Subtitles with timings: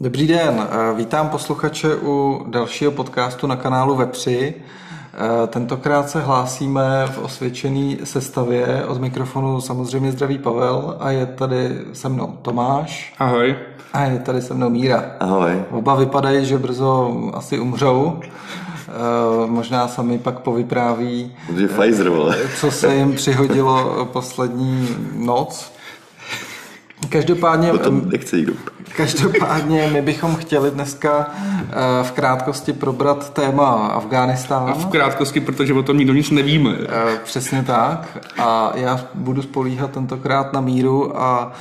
[0.00, 4.54] Dobrý den, eh, vítám posluchače u dalšího podcastu na kanálu Vepři.
[4.54, 8.84] Eh, tentokrát se hlásíme v osvědčený sestavě.
[8.88, 13.14] Od mikrofonu samozřejmě zdraví Pavel a je tady se mnou Tomáš.
[13.18, 13.56] Ahoj.
[13.92, 15.04] A je tady se mnou Míra.
[15.20, 15.62] Ahoj.
[15.70, 18.20] Oba vypadají, že brzo asi umřou.
[18.88, 21.32] Eh, možná sami pak povypráví,
[21.66, 22.36] Pfizer, vole.
[22.60, 25.73] co se jim přihodilo poslední noc.
[27.08, 27.72] Každopádně,
[28.04, 28.52] nechce nikdo.
[28.96, 34.70] každopádně my bychom chtěli dneska eh, v krátkosti probrat téma Afghánistán.
[34.70, 36.76] A v krátkosti, protože o tom nikdo nic nevíme.
[36.88, 38.18] Eh, Přesně tak.
[38.38, 41.52] A já budu spolíhat tentokrát na Míru a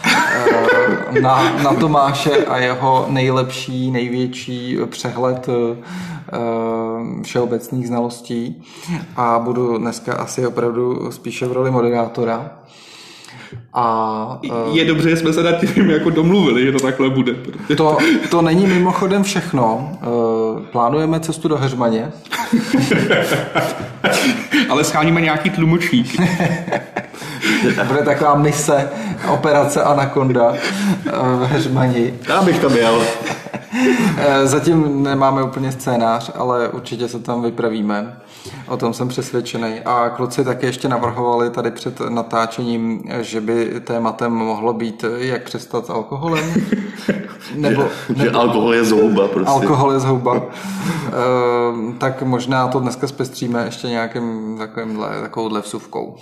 [1.13, 5.83] eh, na, na Tomáše a jeho nejlepší, největší přehled eh,
[7.23, 8.63] všeobecných znalostí.
[9.15, 12.51] A budu dneska asi opravdu spíše v roli moderátora.
[13.73, 17.33] A eh, Je dobře, že jsme se nad tím jako domluvili, že to takhle bude.
[17.77, 17.97] to,
[18.29, 19.91] to není mimochodem všechno.
[20.01, 20.05] Eh,
[20.71, 22.09] Plánujeme cestu do Heřmaně.
[24.69, 26.21] Ale scháníme nějaký tlumočník.
[27.87, 28.89] Bude taková mise,
[29.29, 30.59] operace Anaconda eh,
[31.11, 32.13] v Heřmani.
[32.29, 33.01] Já bych tam jel.
[34.17, 38.17] Eh, Zatím nemáme úplně scénář, ale určitě se tam vypravíme.
[38.67, 39.79] O tom jsem přesvědčený.
[39.85, 45.85] A kluci taky ještě navrhovali tady před natáčením, že by tématem mohlo být, jak přestat
[45.85, 46.53] s alkoholem.
[47.55, 47.83] Nebo,
[48.15, 49.51] Že alkohol je zhouba prostě.
[49.51, 50.41] alkohol je zhouba.
[51.07, 51.11] Eh,
[51.97, 56.15] tak možná to dneska zpestříme ještě nějakým takovýmhle, takovouhle vsuvkou.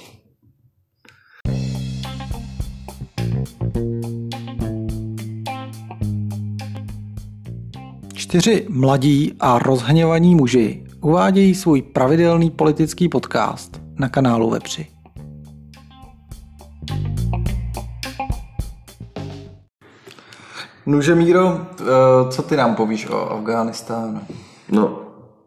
[8.32, 14.88] Čtyři mladí a rozhněvaní muži uvádějí svůj pravidelný politický podcast na kanálu Vepři.
[20.86, 21.84] Nuže Míro, eh,
[22.30, 24.22] co ty nám povíš o Afghánistánu?
[24.70, 25.01] No,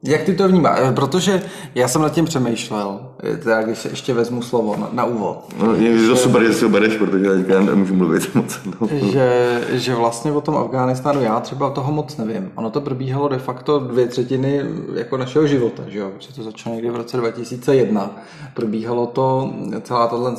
[0.06, 0.78] Jak ty to vnímáš?
[0.82, 1.42] Eh, Protože
[1.74, 5.44] já jsem nad tím přemýšlel, eh, teda když se ještě vezmu slovo na, na úvod,
[5.58, 8.58] no je to super, že si ho bereš, protože já teďka nemůžu mluvit moc.
[8.80, 8.88] No.
[8.92, 12.50] že, že vlastně o tom Afghánistánu já třeba toho moc nevím.
[12.54, 14.60] Ono to probíhalo de facto dvě třetiny
[14.94, 16.10] jako našeho života, že jo?
[16.16, 18.10] Protože to začalo někdy v roce 2001.
[18.54, 19.52] Probíhalo to
[19.82, 20.32] celá tahle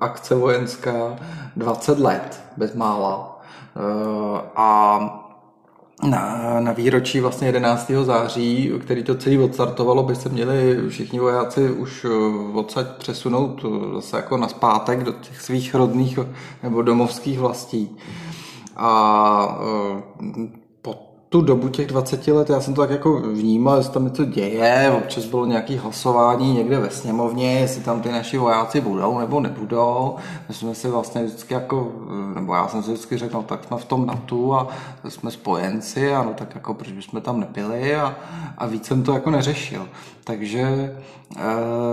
[0.00, 1.16] akce vojenská
[1.56, 3.40] 20 let, bezmála.
[3.76, 5.23] Eh, A
[6.02, 7.90] na, na výročí vlastně 11.
[8.02, 12.08] září, který to celý odstartovalo, by se měli všichni vojáci už eh,
[12.54, 16.18] odsaď přesunout eh, zase jako na zpátek do těch svých rodných
[16.62, 17.96] nebo domovských vlastí.
[18.76, 19.58] A
[20.20, 20.63] eh,
[21.34, 24.94] tu dobu těch 20 let já jsem to tak jako vnímal, jestli tam něco děje,
[24.98, 30.16] občas bylo nějaké hlasování někde ve sněmovně, jestli tam ty naši vojáci budou nebo nebudou.
[30.48, 31.92] My jsme si vlastně vždycky jako,
[32.34, 34.68] nebo já jsem si vždycky řekl, no, tak jsme v tom NATO a
[35.08, 38.14] jsme spojenci a no tak jako proč bychom tam nebyli a,
[38.58, 39.88] a víc jsem to jako neřešil.
[40.24, 40.96] Takže
[41.36, 41.42] eh,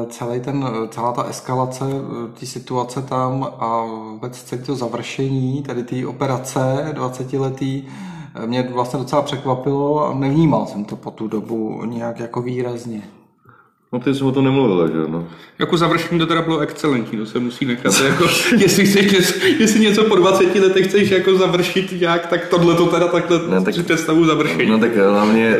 [0.09, 5.83] celý ten, celá ta eskalace eh, té situace tam a vůbec celé to završení tady
[5.83, 7.87] té operace 20 letý
[8.45, 13.01] mě vlastně docela překvapilo a nevnímal jsem to po tu dobu nějak jako výrazně.
[13.93, 15.07] no ty jsi o tom nemluvil, že jo?
[15.09, 15.27] No.
[15.59, 17.93] Jako završení to teda bylo excelentní, to se musí nechat.
[18.05, 18.23] Jako,
[18.57, 22.85] jestli, chceš, něco- jestli něco po 20 letech chceš jako završit nějak, tak tohle to
[22.85, 24.69] teda takhle Ne, ne, tak- tak, představu završení.
[24.71, 25.57] no tak hlavně,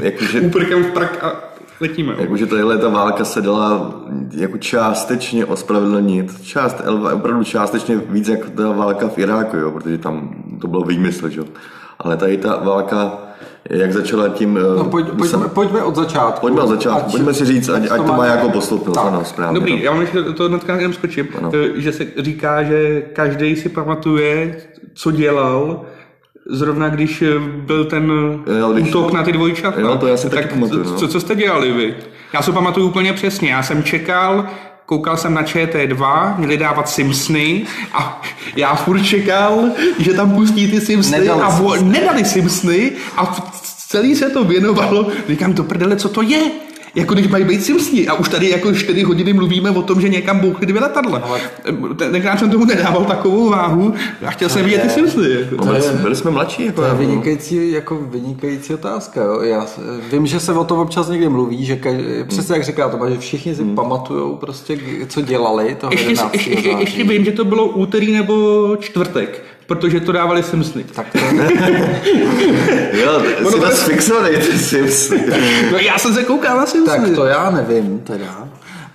[0.00, 1.32] jakože, Úprkem v prak a
[1.80, 2.14] letíme.
[2.18, 3.94] jakože tadyhle ta válka se dala
[4.36, 6.40] jako částečně ospravedlnit.
[6.42, 6.76] Část,
[7.14, 9.70] opravdu částečně víc jak ta válka v Iráku, jo?
[9.70, 11.46] protože tam to bylo výmysl, že jo?
[12.02, 13.12] Ale tady ta válka,
[13.70, 14.58] jak začala tím...
[14.78, 16.40] No, pojď, pojďme, pojďme od začátku.
[16.40, 19.06] Pojďme od začátku, Ať- pojďme si říct, ať, ať to má jako postoupil, Tak.
[19.06, 19.54] ano, správně.
[19.60, 19.82] Dobrý, no.
[19.82, 21.50] já vám ještě to hnedka jenom skočím, Ano.
[21.54, 24.56] eh, že se říká, že každý si pamatuje,
[24.94, 25.82] co dělal,
[26.50, 28.12] zrovna když eh, byl ten
[28.60, 29.80] Jo, když- útok na ty dvojčata.
[29.80, 30.94] Jo, to já si taky tak pamatuju, no.
[30.96, 31.94] co, co jste dělali vy?
[32.34, 34.46] Já si pamatuju úplně přesně, já jsem čekal,
[34.92, 38.22] koukal jsem na ČT2, měli dávat Simpsony a
[38.56, 39.64] já furt čekal,
[39.98, 41.92] že tam pustí ty Simpsony Nedali a vo, Simpsony.
[41.92, 43.36] nedali Simpsony a
[43.88, 45.08] celý se to věnovalo.
[45.28, 46.50] Říkám, to prdele, co to je?
[46.94, 48.06] Jako když mají být Simpsoni.
[48.08, 51.30] A už tady jako 4 hodiny mluvíme o tom, že někam bouchly dvě letadla.
[51.96, 53.94] Tenkrát jsem tomu nedával takovou váhu
[54.26, 55.30] a chtěl jsem vidět ty Simpsony.
[55.30, 55.56] Jako.
[55.56, 56.98] No, byli, jsme, byli jsme mladší, jako To je no.
[56.98, 59.22] vynikající, jako vynikající otázka.
[59.22, 59.40] Jo.
[59.42, 59.66] Já
[60.12, 63.18] vím, že se o tom občas někdy mluví, že kaž- přesně jak říká to, že
[63.18, 66.34] všichni si pamatujou prostě, g- co dělali toho Ještě, 11.
[66.34, 70.84] ještě, ještě, ještě vím, že to bylo úterý nebo čtvrtek, protože to dávali Simpsony.
[70.84, 71.18] Tak to,
[72.92, 75.12] Jo, Ono jsi to nás fixovaný, ty Sims.
[75.72, 77.06] No já jsem se koukal na Simpsony.
[77.06, 78.48] tak to já nevím teda.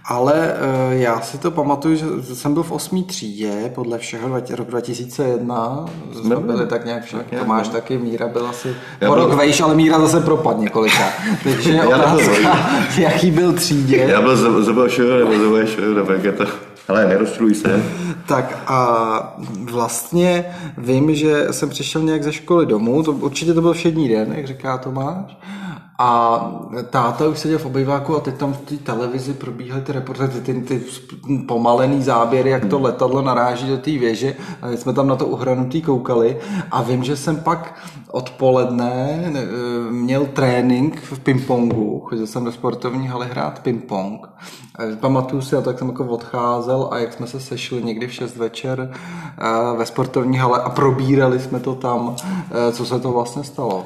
[0.10, 4.68] Ale uh, já si to pamatuju, že jsem byl v osmý třídě, podle všeho rok
[4.68, 9.16] 2001, jsme, jsme byli tak nějak všechny, tak máš taky, Míra byl asi já o
[9.16, 9.38] rok byl...
[9.38, 11.10] vejš, ale Míra zase propad několika.
[11.44, 12.60] Takže je otázka,
[12.98, 13.98] jaký byl třídě.
[13.98, 16.46] Já byl z VŠ nebo z nebo jak je to.
[16.88, 17.84] Ale nerozčuluj se.
[18.28, 20.46] Tak a vlastně
[20.78, 24.48] vím, že jsem přišel nějak ze školy domů, to, určitě to byl všední den, jak
[24.48, 25.38] říká Tomáš.
[26.00, 26.42] A
[26.90, 30.54] táta už seděl v obyváku a teď tam v té televizi probíhaly ty reportáže, ty,
[30.54, 30.82] ty,
[31.48, 34.36] pomalený záběry, jak to letadlo naráží do té věže.
[34.62, 36.38] A jsme tam na to uhranutý koukali.
[36.72, 37.76] A vím, že jsem pak
[38.12, 39.24] odpoledne
[39.90, 42.00] měl trénink v pingpongu.
[42.00, 44.28] Chodil jsem do sportovní haly hrát pingpong.
[45.00, 48.38] Pamatuju si, a tak jsem jako odcházel a jak jsme se sešli někdy v 6
[48.38, 48.92] večer
[49.78, 52.16] ve sportovní hale a probírali jsme to tam,
[52.72, 53.86] co se to vlastně stalo.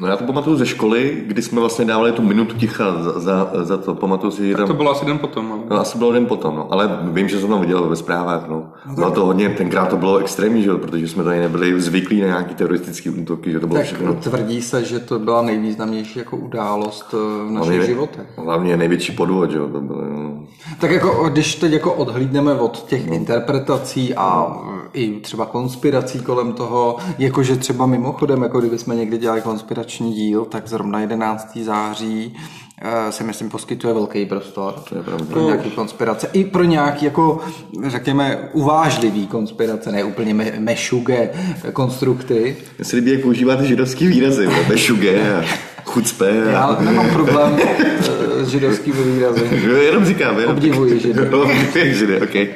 [0.00, 3.50] No já to pamatuju ze školy, kdy jsme vlastně dávali tu minutu ticha za, za,
[3.62, 3.94] za to.
[3.94, 4.66] Pamatuju si, že tam...
[4.66, 5.52] to bylo asi den potom.
[5.52, 5.60] Ale...
[5.70, 6.72] No, asi bylo den potom, no.
[6.72, 8.48] ale vím, že jsem tam viděl ve zprávách.
[8.48, 8.72] No.
[8.86, 10.74] No, bylo to hodně, tenkrát to bylo extrémní, že?
[10.74, 14.14] protože jsme tady nebyli zvyklí na nějaký teroristický útoky, že to bylo tak všechno.
[14.14, 18.26] tvrdí se, že to byla nejvýznamnější jako událost eh, v našich hlavně, životech.
[18.36, 19.58] Hlavně největší podvod, že?
[19.58, 20.46] To bylo, no.
[20.80, 23.14] Tak jako, když teď jako odhlídneme od těch no.
[23.14, 24.56] interpretací a
[24.92, 30.68] i třeba konspirací kolem toho, jakože třeba mimochodem, jako kdybychom někdy dělali konspirační díl, tak
[30.68, 31.56] zrovna 11.
[31.56, 32.36] září
[32.82, 35.24] uh, si myslím poskytuje velký prostor to je pravda.
[35.30, 36.28] pro nějaký konspirace.
[36.32, 37.40] I pro nějaký, jako,
[37.86, 41.30] řekněme, uvážlivý konspirace, ne úplně me- mešuge
[41.72, 42.56] konstrukty.
[42.78, 45.44] Já si líbí, jak používáte židovský výrazy, mešuge a
[45.84, 46.46] chucpe.
[46.46, 46.50] A...
[46.50, 49.40] Já nemám problém eh, s židovskými výrazy.
[49.84, 50.38] Jenom říkám.
[50.38, 50.56] Jenom...
[50.56, 51.20] Obdivuji židy.
[51.28, 52.20] Obdivuji židy.
[52.20, 52.48] Okay.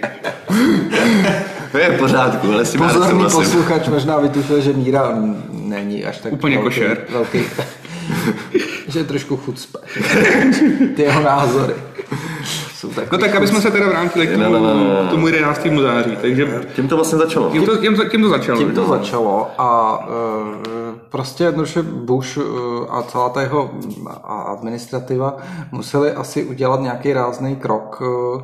[1.72, 5.18] To je v pořádku, ale si Pozorný posluchač možná vytušil, že míra
[5.52, 7.06] není až tak Úplně velký, košer.
[7.10, 7.38] velký
[8.88, 9.78] že je trošku chucpe.
[10.96, 11.74] Ty jeho názory.
[12.82, 15.10] Jsou no tak, aby jsme se teda vrátili k tomu, no, no, no, no.
[15.10, 15.66] tomu 11.
[15.82, 16.16] září.
[16.20, 16.60] Takže...
[16.74, 17.50] Tím to vlastně začalo.
[17.50, 18.58] Tím to, tím, tím to začalo.
[18.58, 20.14] Tím to začalo a uh,
[21.08, 22.44] prostě jednoduše Bush uh,
[22.90, 23.70] a celá ta jeho
[24.46, 25.36] administrativa
[25.72, 28.42] museli asi udělat nějaký rázný krok, uh,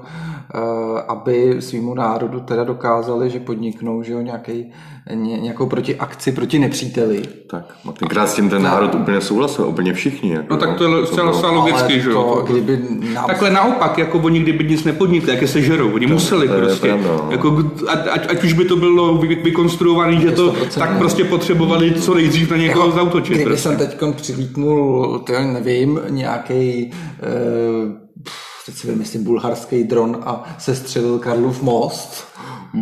[1.08, 4.72] aby svýmu národu teda dokázali, že podniknou že jo, nějaký
[5.14, 7.22] ně, nějakou protiakci proti nepříteli.
[7.50, 10.32] Tak, a tenkrát s tím ten národ úplně souhlasil, úplně všichni.
[10.32, 12.44] Jako, no tak to je zcela to logicky, že jo.
[12.50, 12.78] Kdyby
[13.14, 13.26] nám...
[13.26, 16.86] Takhle naopak, jako oni kdyby nic nepodnikli, jak se žerou, oni to, museli to prostě.
[16.88, 17.28] Pravda, no.
[17.30, 20.98] jako, ať, ať, už by to bylo vykonstruované, že to tak ne.
[20.98, 23.34] prostě potřebovali co nejdřív na někoho jako, zautočit.
[23.34, 23.68] Kdyby prostě.
[23.68, 26.90] jsem teď přivítnul, to nevím, nějaký
[27.84, 27.92] uh,
[28.66, 32.26] teď si vymyslím, bulharský dron a sestřelil Karlův most,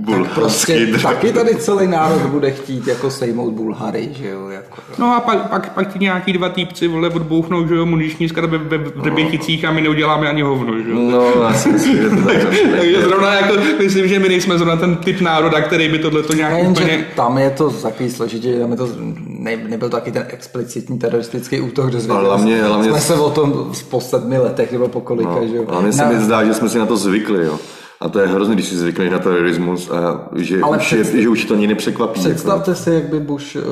[0.06, 1.00] tak prostě dron.
[1.02, 4.48] taky tady celý národ bude chtít jako sejmout Bulhary, že jo?
[4.48, 4.76] Jako.
[4.98, 8.50] No a pak, pak, pak ti nějaký dva týpci vole odbouchnou, že jo, muniční sklad
[8.50, 10.96] ve, ve, ve Běticích a my neuděláme ani hovno, že jo?
[10.98, 12.36] No, já si myslím, že to tak
[12.80, 16.32] Takže zrovna jako, myslím, že my nejsme zrovna ten typ národa, který by tohle to
[16.32, 17.06] nějak Nejen, úplně...
[17.16, 18.88] tam je to takový složitě, tam je to,
[19.26, 22.90] ne, nebyl to taky ten explicitní teroristický útok, dozvěděli hlavně, hlavně...
[22.90, 25.64] jsme se o tom po sedmi letech nebo po kolika, no, že jo?
[25.68, 27.58] Hlavně se mi zdá, že jsme si na to zvykli, jo.
[28.00, 31.28] A to je hrozný, když si zvykli na terorismus a že, Ale už, je, že
[31.28, 32.20] už to ani nepřekvapí.
[32.20, 32.31] Jako.
[32.31, 32.82] Představte jako.
[32.82, 33.62] si, jak by Bush uh,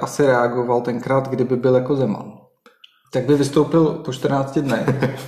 [0.00, 2.32] asi reagoval tenkrát, kdyby byl jako Zeman.
[3.12, 4.86] Tak by vystoupil po 14 dnech.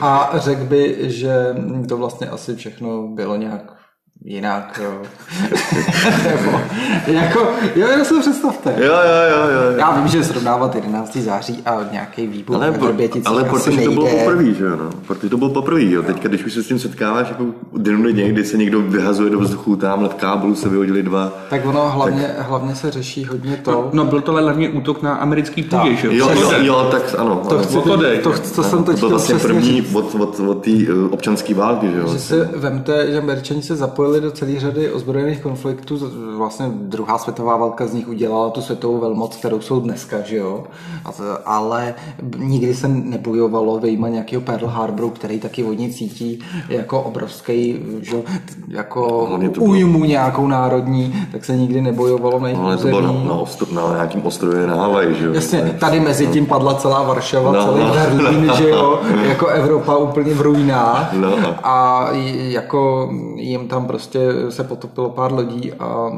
[0.00, 1.54] a řekl by, že
[1.88, 3.75] to vlastně asi všechno bylo nějak
[4.26, 5.02] jinak, jo.
[6.28, 6.60] Nebo,
[7.06, 8.74] jako, jo, jenom se představte.
[8.76, 9.78] Jo, jo, jo, jo.
[9.78, 11.16] Já vím, že srovnávat 11.
[11.16, 12.86] září a nějaký výbuch ale, po,
[13.24, 14.90] ale protože to bylo poprvé, že jo, no.
[15.06, 16.02] Protože to bylo poprvé, jo.
[16.02, 19.76] Teďka, když už se s tím setkáváš, jako denně, kdy se někdo vyhazuje do vzduchu,
[19.76, 21.32] tamhle v káblu se vyhodili dva.
[21.50, 22.48] Tak ono hlavně, tak...
[22.48, 23.70] hlavně se řeší hodně to.
[23.70, 26.30] No, no byl to hlavně útok na americký půdě, že jo?
[26.34, 27.42] Jo, jo, tak ano.
[27.48, 30.64] To, chci, to, jde, to, to, jsem teď to byl vlastně první od, od, od
[30.64, 32.12] té uh, občanské války, že jo?
[32.12, 35.98] Že se vemte, že američani se zapojili do celé řady ozbrojených konfliktů,
[36.36, 40.64] vlastně druhá světová válka z nich udělala tu světovou velmoc, kterou jsou dneska, že jo?
[41.44, 41.94] Ale
[42.36, 48.16] nikdy se nebojovalo vejma nějakého Pearl Harboru, který taky vodní cítí jako obrovský, že
[48.68, 53.34] jako újmu nějakou národní, tak se nikdy nebojovalo na jejich Ale to bylo na, na,
[53.34, 55.32] ostro, na nějakým ostrově na Havaj, že jo?
[55.32, 59.00] Jasně, tady mezi tím padla celá Varšava, no, celý no, Berlín, no, že jo?
[59.28, 61.36] Jako Evropa úplně v ruinách no.
[61.62, 64.05] a jako jim tam prostě
[64.48, 66.10] se potopilo pár lodí a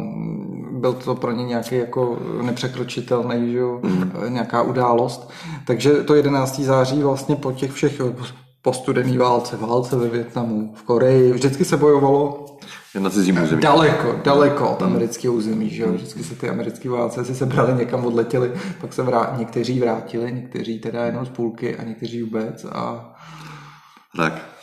[0.70, 4.12] byl to pro ně nějaký jako nepřekročitelný, že jo, mm.
[4.28, 5.30] nějaká událost.
[5.66, 6.60] Takže to 11.
[6.60, 8.00] září vlastně po těch všech
[8.62, 12.46] po studený válce, válce ve Větnamu, v Koreji, vždycky se bojovalo
[12.98, 13.62] na cizím území.
[13.62, 15.92] Daleko, daleko od amerického území, že jo?
[15.92, 20.78] Vždycky se ty americký válce si sebrali někam, odletěli, pak se vrát, někteří vrátili, někteří
[20.78, 23.14] teda jenom z půlky a někteří vůbec a
[24.16, 24.57] Tak.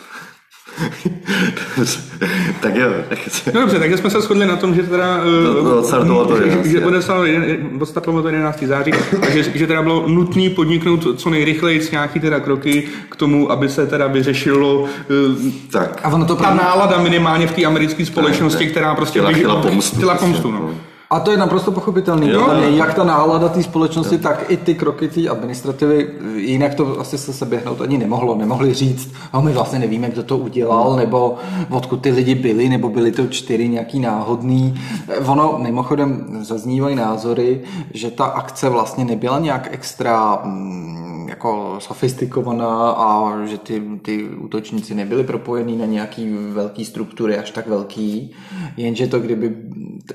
[2.60, 2.90] tak jo.
[3.10, 3.52] Tak se...
[3.54, 5.18] No dobře, takže jsme se shodli na tom, že teda...
[5.46, 6.66] To- to odstartovalo to že, 11.
[6.66, 8.64] že odeslalo jeden- odstartovalo to 11.
[8.64, 8.92] září,
[9.22, 13.88] takže že teda bylo nutné podniknout co nejrychleji nějaký teda kroky k tomu, aby se
[13.88, 16.00] teda vyřešilo eh, Tak.
[16.04, 18.72] A ono to ta pro- nálada minimálně v té americké společnosti, ne.
[18.72, 20.60] která prostě chtěla pomstu chtěla prostě, pomstu, no.
[20.60, 20.76] no.
[21.10, 22.30] A to je naprosto pochopitelný.
[22.30, 22.76] Jo, Jo, jo.
[22.76, 27.34] jak ta nálada té společnosti, tak i ty kroky té administrativy, jinak to asi se
[27.34, 28.36] seběhnout ani nemohlo.
[28.36, 31.36] Nemohli říct, a my vlastně nevíme, kdo to udělal, nebo
[31.70, 34.82] odkud ty lidi byli, nebo byli to čtyři nějaký náhodný.
[35.26, 37.62] Ono mimochodem zaznívají názory,
[37.94, 44.96] že ta akce vlastně nebyla nějak extra mm, jako sofistikovaná a že ty, ty útočníci
[44.96, 48.32] nebyli propojení na nějaký velký struktury, až tak velký,
[48.78, 49.56] jenže to kdyby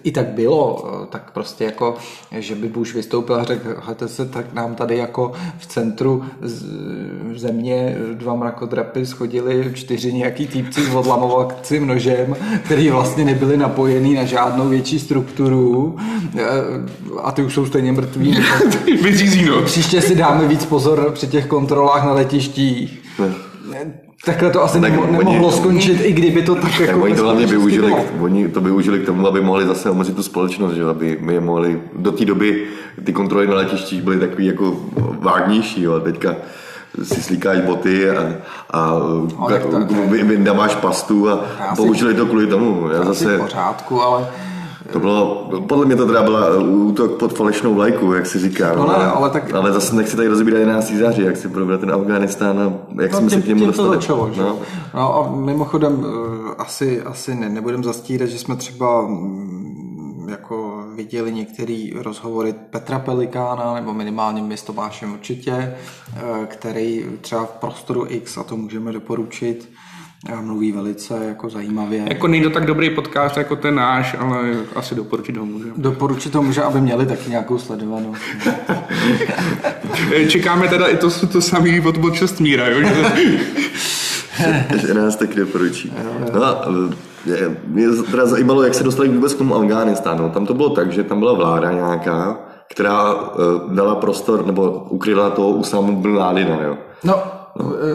[0.03, 1.95] i tak bylo, tak prostě jako,
[2.33, 6.25] že by Bush vystoupil a řekl, hledajte se, tak nám tady jako v centru
[7.37, 14.25] země dva mrakodrapy schodili čtyři nějaký týpci s odlamovacím nožem, který vlastně nebyli napojený na
[14.25, 15.97] žádnou větší strukturu
[16.37, 16.43] eh,
[17.23, 18.39] a ty už jsou stejně mrtví.
[19.03, 19.63] Vyřízí, no.
[19.63, 23.03] Příště si dáme víc pozor při těch kontrolách na letištích.
[24.25, 27.15] Takhle to asi Tak nemo, oni- nemohlo skončit, i kdyby to tak Tak jako oni
[27.15, 30.85] to hlavně využili, oni to využili k tomu, aby mohli zase omezit tu společnost, že?
[30.85, 32.65] aby my je mohli, do té doby
[33.05, 34.77] ty kontroly na letištích byly takový jako
[35.21, 35.95] vágnější, jo?
[35.95, 36.37] a teďka
[37.03, 38.33] si slíkáš boty a,
[38.71, 38.93] a
[39.41, 41.45] No, tak to- vy- vyndáváš pastu a
[41.77, 42.89] použili to kvůli tomu.
[42.93, 44.27] Já Asi v zase, pořádku, ale
[44.93, 48.75] to bylo, podle mě to teda byla útok pod falešnou vlajku, jak se říká.
[48.77, 50.93] No ne, ale tak- ale zase nechci tady rozbírat 11.
[50.99, 53.89] září, jak si probrat ten Afghánistán a jak no, jsme se tím, k němu dostali.
[53.89, 54.31] to začalo.
[54.33, 54.41] Že?
[54.41, 54.47] No.
[54.49, 54.59] No.
[54.95, 61.33] no a mimochodem eh, asi, asi ne, nebudem zastírat, že jsme třeba mm, jako viděli
[61.33, 68.05] některé rozhovory Petra Pelikána, nebo minimálně my s Tomášem určitě, eh, který třeba v prostoru
[68.09, 69.90] X, a to můžeme doporučit, eh,
[70.41, 72.05] mluví velice jako zajímavě.
[72.09, 74.39] Jako není to tak dobrý podcast jako ten náš, ale
[74.77, 75.69] asi doporučit ho můžu.
[75.77, 78.23] Doporučit to může, aby měli taky nějakou sledovanost.
[80.15, 82.79] Eh, Čekáme teda i to, to samý od 6 míra, jo?
[82.81, 85.93] Že, že nás taky doporučí.
[86.35, 86.65] No a
[87.27, 90.31] je- mě teda zajímalo, jak se dostali vůbec k tomu Afghánistánu.
[90.31, 92.39] Tam to bylo tak, že tam byla vláda nějaká,
[92.71, 96.79] která eh, dala prostor, nebo ukryla toho Usamu Bin Ládina, jo.
[97.05, 97.40] No, eh,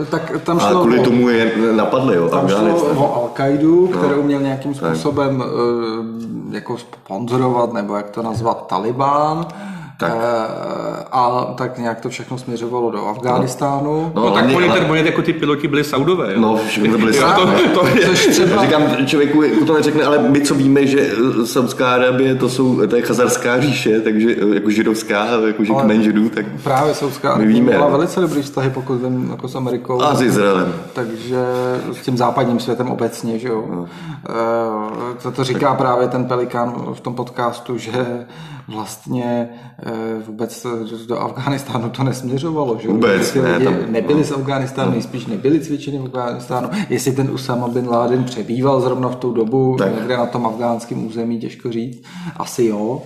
[0.10, 4.24] tak tam A šlo kvůli o- tomu je napadli, jo, Tam šlo o Al-Qaidu, kterou
[4.24, 9.48] měl nějakým způsobem eh, jako sponzorovat, nebo jak to nazvat, Taliban.
[10.00, 10.12] Tak.
[11.18, 14.12] A tak nějak to všechno směřovalo do Afghánistánu.
[14.16, 16.40] No, no, tak hlavně- oni, ale- oni jako ty piloti byli saudové, jo?
[16.42, 18.62] No, všechno to byly Jo, to, to je, třeba...
[18.62, 21.00] Říkám člověku, jako to neřekne, ale my co víme, že
[21.42, 25.84] eh, Saudská Arábie to jsou, to je chazarská říše, takže eh, jako židovská, jakože Ale-
[25.84, 27.66] kmen židů, tak Právě Saudská My víme.
[27.72, 30.02] měla velice dobrý vztahy, pokud vím, jako s Amerikou.
[30.02, 30.74] a s Izraelem.
[30.94, 31.38] Takže
[31.92, 33.64] s tím západním světem obecně, že jo.
[33.72, 33.86] No.
[34.30, 38.26] Eh, To, to říká právě ten Pelikán v tom podcastu, že
[38.68, 39.50] vlastně
[39.86, 39.92] eh,
[40.28, 40.68] vůbec
[41.06, 42.88] do Afghánistánu to nesměřovalo, že.
[42.88, 46.70] Vůbec, ty ne, lidi tam- nebyli z Afghánistánu, nejspíš nebyli cvičeni v Afghánistánu.
[46.90, 49.96] Jestli ten Usama bin Laden přebýval zrovna v tu dobu Tak.
[49.96, 52.04] někde na tom afgánském území, těžko říct.
[52.38, 53.02] Asi jo.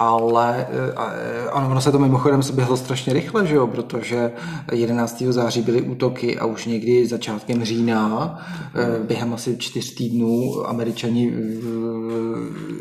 [0.00, 3.66] Ale eh, a, eh, ano, ono se to mimochodem se běhlo strašně rychle, že jo,
[3.66, 4.32] protože
[4.72, 5.22] 11.
[5.32, 8.38] září byly útoky a už někdy začátkem října,
[8.74, 11.32] eh, během asi čtyř týdnů, američani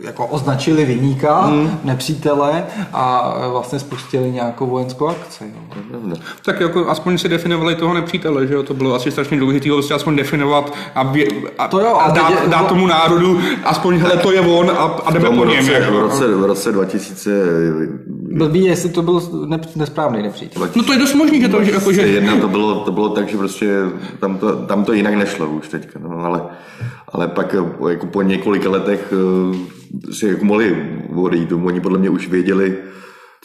[0.03, 1.79] jako označili vyníka, Hmm.
[1.83, 5.43] nepřítele a vlastně spustili nějakou vojenskou akci.
[5.43, 6.15] Jo.
[6.45, 8.63] tak jako aspoň si definovali toho nepřítele, že jo?
[8.63, 12.13] To bylo asi strašně důležité prostě aspoň definovat a, vě, a, To jo, a ale
[12.13, 15.69] dát, dát tomu národu aspoň, hele, to je on a, a jdeme po něm.
[15.69, 15.91] jako.
[15.91, 17.06] v roce, v roce 2000
[18.07, 20.69] Blbý, jestli to byl ne, nesprávný nepřítel.
[20.75, 23.09] No to je dost možný, že to, že, jako, že, jedna to bylo, to bylo
[23.09, 23.79] tak, že prostě
[24.19, 26.41] tam to, tam to jinak nešlo už teďka, no, ale,
[27.07, 32.09] ale pak eh, jako po několika letech eh, si jako mohli odejít oni podle mě
[32.09, 32.77] už věděli,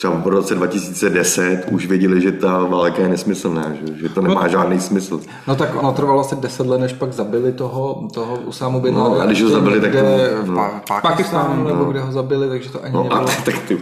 [0.03, 4.49] třeba v roce 2010 už věděli, že ta válka je nesmyslná, že, že to nemá
[4.49, 5.21] žádný smysl.
[5.47, 9.21] No tak ono trvalo asi deset let, než pak zabili toho, toho Usámu bin No,
[9.21, 9.99] a když ho zabili, tak to-
[10.43, 10.55] v no.
[10.55, 13.79] pa- Pakistánu, Pakistánu, nebo kde ho zabili, takže to ani No a nebylo tak ty,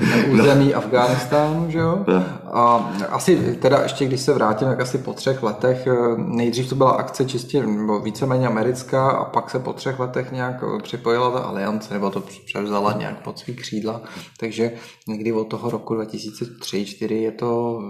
[0.00, 1.98] na území Afghánistánu, že jo?
[2.08, 2.22] No.
[2.52, 6.74] A asi teda ještě, když se vrátím, tak asi po třech letech, eh, nejdřív to
[6.74, 11.30] byla akce čistě, nebo víceméně americká a pak se po třech letech nějak eh, připojila
[11.30, 14.00] ta aliance, nebo to převzala nějak pod svý křídla,
[14.40, 14.72] takže
[15.08, 17.80] někdy od toho roku 2003-2004 je to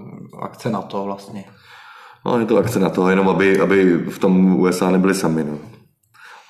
[0.43, 1.45] akce na to vlastně.
[2.27, 5.45] No, je to akce na to, jenom aby, aby v tom USA nebyli sami.
[5.45, 5.59] No.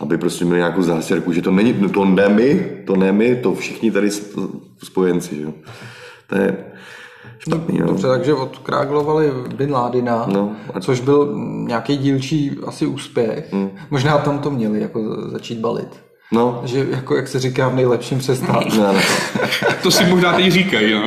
[0.00, 3.36] aby prostě měli nějakou zástěrku, že to není, no to ne my, to ne my,
[3.36, 4.10] to všichni tady
[4.82, 5.52] spojenci, že.
[6.26, 6.72] To je
[7.38, 7.86] špatný, no.
[7.86, 10.52] Dobře, takže odkráglovali Bin Ládina, No.
[10.80, 11.34] což byl
[11.66, 13.52] nějaký dílčí asi úspěch.
[13.52, 13.70] Hmm.
[13.90, 16.00] Možná tam to měli jako začít balit.
[16.32, 18.64] No, Že jako, jak se říká, v nejlepším přestát.
[18.78, 19.02] ne, ne.
[19.82, 21.02] To si možná teď říkají, no.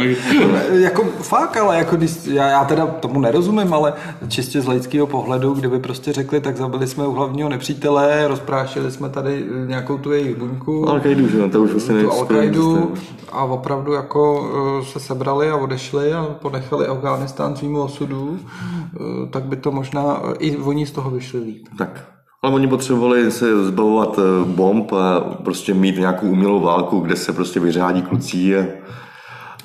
[0.71, 3.93] jako fakt, ale jako když, já, já teda tomu nerozumím, ale
[4.27, 9.09] čistě z laického pohledu, kdyby prostě řekli, tak zabili jsme u hlavního nepřítele, rozprášili jsme
[9.09, 12.03] tady eh, nějakou tu jejich buňku, Al-Qaidu, že jo, to už vlastně.
[12.03, 12.91] Al-Qaidu
[13.31, 14.51] a opravdu jako
[14.81, 20.21] eh, se sebrali a odešli a ponechali Afghánistán svýmu osudu, eh, tak by to možná
[20.39, 21.67] i oni z toho vyšli líp.
[21.77, 22.14] Tak.
[22.45, 27.33] Ale oni potřebovali se zbavovat eh, bomb a prostě mít nějakou umělou válku, kde se
[27.33, 28.63] prostě vyřádí klucí a,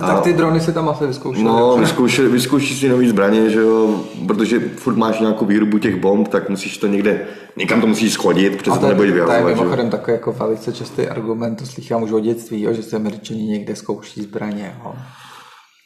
[0.00, 1.44] A tak ty drony si tam asi vyzkoušeli.
[1.44, 6.28] No, vyzkouši, vyzkouší si nový zbraně, že jo, protože furt máš nějakou výrobu těch bomb,
[6.28, 7.20] tak musíš to někde,
[7.56, 10.32] někam to musíš schodit, protože se to, nebude je- to je vyhazovat, mimochodem takový jako
[10.32, 14.74] velice častý argument, to slychám už od dětství, jo, že se američani někde zkouší zbraně.
[14.84, 14.92] Jo.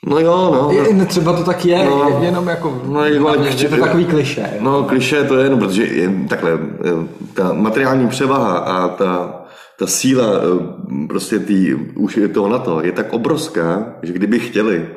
[0.07, 0.73] No jo, no.
[0.73, 2.11] Je, třeba to tak je, No.
[2.11, 4.51] no, jenom jako, No, jako, ale je to takový kliše.
[4.61, 6.53] No, kliše to je, no, protože je, takhle,
[6.85, 9.41] eh, ta materiální převaha a ta,
[9.79, 14.39] ta síla eh, prostě tý, už je toho na to je tak obrovská, že kdyby
[14.39, 14.89] chtěli,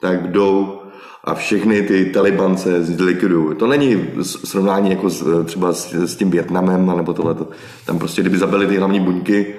[0.00, 0.78] tak jdou
[1.24, 3.56] a všechny ty talibance zlikvidují.
[3.56, 7.48] To není srovnání jako s, třeba s, s tím Větnamem, nebo tohleto.
[7.86, 9.54] Tam prostě, kdyby zabili ty hlavní buňky,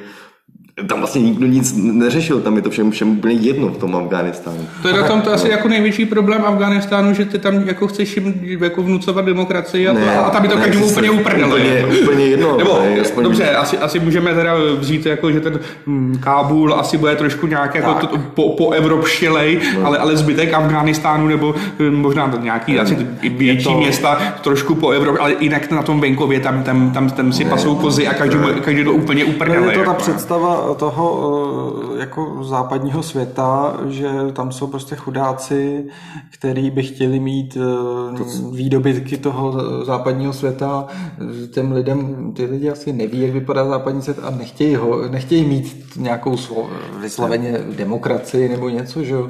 [0.86, 4.68] tam vlastně nikdo nic neřešil, tam je to všem, všem úplně jedno v tom Afghánistánu.
[4.82, 8.16] To je na tom to asi jako největší problém Afganistánu, že ty tam jako chceš
[8.18, 11.48] jim jako vnucovat demokracii a, to, a tam je to ne, každému úplně uprdele.
[11.48, 11.90] Úplně, jako.
[12.04, 12.58] úplně jedno.
[12.58, 16.98] Nebo, ne, aspoň- dobře, asi, asi můžeme teda vzít jako, že ten hm, Kábul asi
[16.98, 19.86] bude trošku nějak jako to, po, po evropšilej, No.
[19.88, 24.90] ale, ale zbytek Afghánistánu nebo hm, možná nějaký asi i větší to- města trošku po
[24.90, 28.38] Evropě, ale jinak na tom venkově tam, tam, tam, tam si pasou kozy a každý,
[28.62, 29.72] každý to úplně No, uprdele.
[29.74, 29.94] je to ta jako.
[30.02, 31.34] představa toho
[31.96, 35.86] eh, jako západního světa, že tam jsou prostě chudáci,
[36.32, 39.54] který by chtěli mít eh, výdobytky toho
[39.86, 40.88] západního světa.
[41.52, 45.88] Těm lidem, ty lidi asi neví, jak vypadá západní svět a nechtějí ho, nechtějí mít
[45.96, 46.68] nějakou svou
[47.00, 49.28] vysloveně demokracii nebo něco, že jo.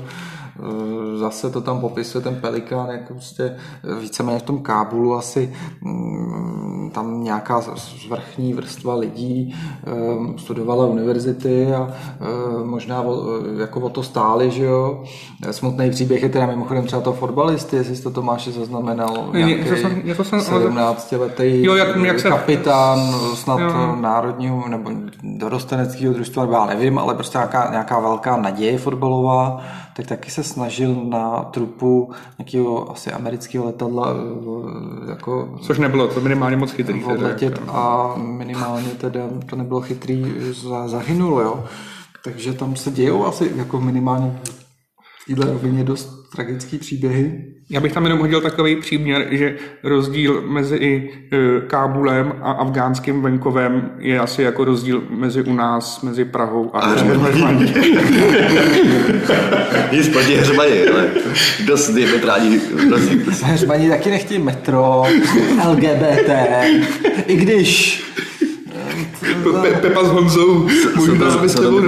[0.59, 3.55] Eh, Zase to tam popisuje ten Pelikán, jak prostě
[3.99, 7.62] víceméně v tom Kábulu asi mm, tam nějaká
[8.10, 9.55] vrchní vrstva lidí
[9.88, 9.91] eh,
[10.38, 13.21] studovala univerzity a eh, možná o,
[13.60, 15.03] jako o to stáli, že jo.
[15.51, 19.75] Smutný příběh je teda mimochodem třeba to fotbalisty, jestli jsi to Tomáši zaznamenal, nějaký něco
[19.75, 22.99] jsem- něco jsem- 17-letý Jo, jak- jak se- kapitán
[23.34, 23.95] snad Jo.
[24.01, 24.91] národního nebo
[25.23, 29.62] dorosteneckého družstva, já nevím, ale prostě nějaká, nějaká velká naděje fotbalová,
[29.97, 36.21] tak taky se snažil na trupu nějakého asi amerického letadla eh, jako Což nebylo to
[36.21, 37.03] minimálně moc chytrý.
[37.03, 37.71] odletět jako.
[37.71, 41.63] a minimálně teda to nebylo chytrý, za- zahynul, jo.
[42.23, 44.39] Takže tam se dějou asi jako minimálně
[45.23, 47.53] v téhle rovině dost tragický příběhy.
[47.69, 53.91] Já bych tam jenom hodil takový příměr, že rozdíl mezi e, Kábulem a afgánským venkovem
[53.99, 56.80] je asi jako rozdíl mezi u nás, mezi Prahou a,
[59.91, 61.10] Nic proti hřmaně, ale
[61.65, 63.19] dost diametrální rozdíl.
[63.43, 65.03] Hřmaní taky nechtějí metro,
[65.69, 66.30] LGBT,
[67.25, 68.03] i když
[69.43, 71.82] Pe- Pepa s Honzou možná by s tebou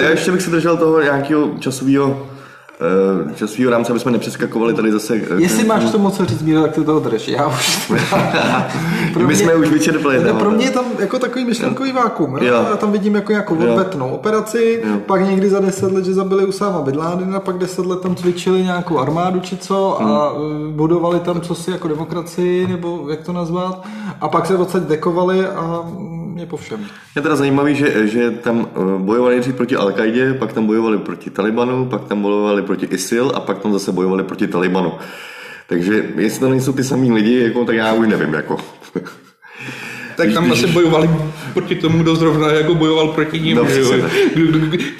[0.00, 2.26] já ještě bych se držel toho nějakého časového
[3.34, 5.16] časového rámce, aby jsme nepřeskakovali tady zase.
[5.16, 7.28] eh, Jestli máš to moc co říct, Míro, tak ty toho drž.
[7.28, 7.92] Já už...
[9.26, 10.38] My jsme už vyčerpali No, téma.
[10.38, 12.36] pro mě je tam jako takový myšlenkový vákum.
[12.36, 12.54] Jo.
[12.70, 14.96] Já tam vidím jako nějakou odvetnou operaci, Jo.
[15.06, 18.62] pak někdy za deset let, že zabili Usáma Bin Ládina, pak deset let tam cvičili
[18.62, 20.72] nějakou armádu či co a hmm.
[20.72, 23.86] budovali tam cosi jako demokracii, nebo jak to nazvat,
[24.20, 26.80] a pak se odsaď dekovali a mm, je po všem.
[27.16, 29.92] Je teda zajímavý, že, že tam eh, bojovali nejdřív proti al
[30.38, 34.24] pak tam bojovali proti Talibanu, pak tam bojovali proti ISIL a pak tam zase bojovali
[34.24, 34.92] proti Talibanu.
[35.66, 38.34] Takže jestli to nejsou ty samý lidi, jako, tak já už nevím.
[38.34, 38.56] Jako.
[40.16, 41.10] Tak tam asi bojovali
[41.54, 43.56] proti tomu, kdo zrovna jako bojoval proti ním.
[43.56, 43.82] No, že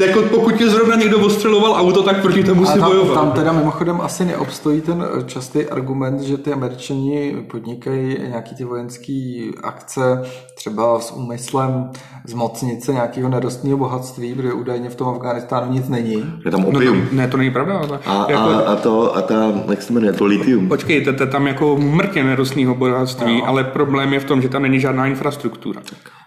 [0.01, 3.15] jako pokud tě zrovna někdo ostřeloval auto, tak proti tomu si bojoval.
[3.15, 9.51] tam teda mimochodem asi neobstojí ten častý argument, že ty američani podnikají nějaký ty vojenský
[9.63, 10.23] akce
[10.57, 11.91] třeba s úmyslem
[12.27, 16.25] zmocnit se nějakého nerostného bohatství, protože údajně v tom Afganistánu nic není.
[16.45, 17.07] Je tam No, opium.
[17.11, 17.79] to, ne, to není pravda.
[17.79, 20.69] Ale A, jako, a, a, to, a ta, jak se jmenuje, to litium.
[20.69, 23.49] Počkej, to je tam jako mrtě nerostného bohatství, no.
[23.49, 25.81] ale problém je v tom, že tam není žádná infrastruktura.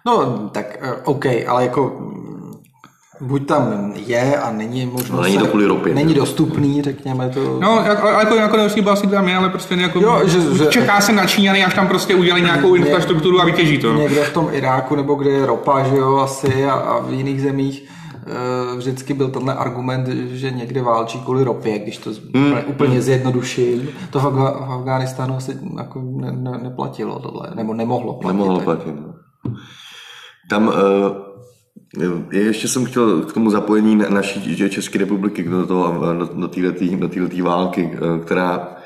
[0.05, 2.53] No, tak eh, OK, ale jako mm,
[3.21, 5.09] buď tam je a není možnost...
[5.09, 7.59] No, není to kvůli ropě, Není dostupný, řekněme to.
[7.61, 11.01] No, jako, jako, jako neusíba asi tam je, ale prostě jako, Jo, že- že- čeká
[11.01, 13.93] se na Číňany, až tam prostě udělají nějakou infrastrukturu a vytěží to.
[13.93, 17.41] Někde v tom Iráku, nebo kde je ropa, že jo, asi, a, a v jiných
[17.41, 17.83] zemích
[18.77, 22.53] vždycky byl tenhle argument, že někde válčí kvůli ropě, když to z- Hmm.
[22.67, 23.89] úplně, zjednoduším.
[24.11, 28.33] To v, Afga- v Afghánistánu asi jako ne, ne, neplatilo tohle, nebo nemohlo platit.
[28.37, 28.95] Nemohlo platit.
[28.95, 29.13] no.
[30.49, 30.73] Tam uh,
[32.31, 36.83] ještě jsem chtěl k tomu zapojení na- naší České republiky do, toho, do, do této
[37.41, 38.82] války, eh, která eh,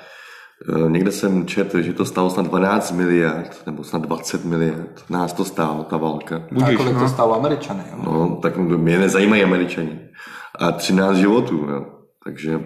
[0.87, 5.03] někde jsem četl, že to stálo snad 12 miliard, nebo snad 20 miliard.
[5.09, 6.35] Nás to stálo, ta válka.
[6.35, 6.99] A Budíš, kolik no.
[6.99, 7.83] to stálo Američany.
[7.91, 7.97] Jo?
[8.05, 9.99] No, tak mě nezajímají američani.
[10.59, 11.85] A 13 životů, jo.
[12.23, 12.59] Takže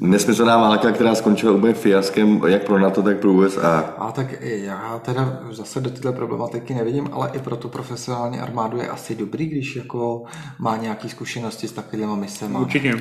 [0.00, 3.94] nesmyslná válka, která skončila úplně fiaskem, jak pro NATO, tak pro USA.
[3.98, 8.78] A tak já teda zase do této problematiky nevidím, ale i pro tu profesionální armádu
[8.78, 10.24] je asi dobrý, když jako
[10.58, 12.58] má nějaké zkušenosti s takovými misemi.
[12.58, 12.94] Určitě.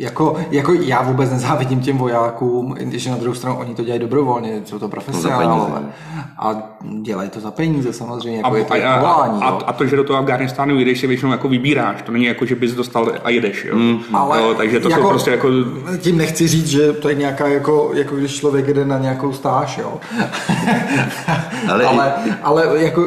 [0.00, 4.62] Jako, jako já vůbec nezávidím těm vojákům, když na druhou stranu oni to dělají dobrovolně,
[4.64, 5.82] jsou to profesionálové.
[6.38, 6.54] A
[7.02, 9.42] dělají to za peníze samozřejmě, A, jako je to a, a, volání.
[9.42, 9.60] a, jo.
[9.66, 12.02] a, to, že do toho Afganistánu jdeš, si většinou jako vybíráš.
[12.02, 13.64] To není jako, že bys dostal a jedeš.
[13.64, 13.76] Jo?
[13.76, 15.48] Mm, Ale jo, takže to jsou prostě jako...
[15.98, 19.78] Tím nechci říct, že to je nějaká jako, jako když člověk jde na nějakou stáž,
[19.78, 20.00] jo.
[21.68, 23.06] ale, Ale- ale, ale jako,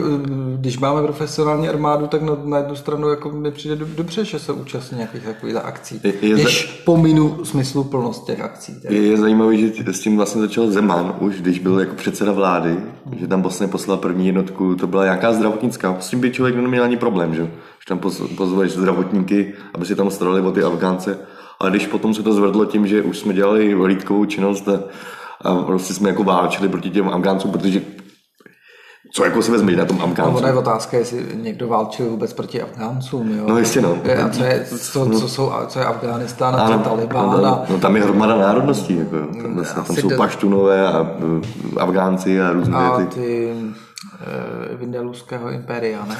[0.64, 4.40] když máme profesionální armádu, tak na, na jednu stranu jako mi přijde dob- dobře, že
[4.40, 6.02] se účastní nějakých takových akcí.
[6.04, 8.82] Je- je když pominu smyslu plnost těch akcí.
[8.82, 8.96] tedy.
[8.96, 12.78] Je, je zajímavé, že s tím vlastně začal Zeman už, když byl jako předseda vlády,
[13.20, 16.84] že tam vlastně poslal první jednotku, to byla nějaká zdravotnická, s tím by člověk neměl
[16.84, 21.18] ani problém, že, že tam poz- pozveš zdravotníky, aby si tam starali o ty Afgánce,
[21.60, 24.80] ale když potom se to zvedlo tím, že už jsme dělali hlídkovou činnost a,
[25.42, 27.82] a prostě jsme jako válčili proti těm Afgáncům, protože
[29.16, 30.46] co jako si vezmeš na tom No, ona Afgáncu?
[30.46, 33.44] je otázka, jestli někdo válčil vůbec proti Afgáncům, jo?
[33.48, 33.98] No, jistě, no.
[34.26, 37.80] A co je, co, co, jsou, co je Afghánistán a co Talibán no, a no,
[37.80, 39.26] tam je hromada národností, jako, jo.
[39.42, 41.08] tam, tam Asi jsou do- paštunové a uh,
[41.78, 46.18] Afgánci a různé a ty, ty uh, Vindeluského impéria, ne?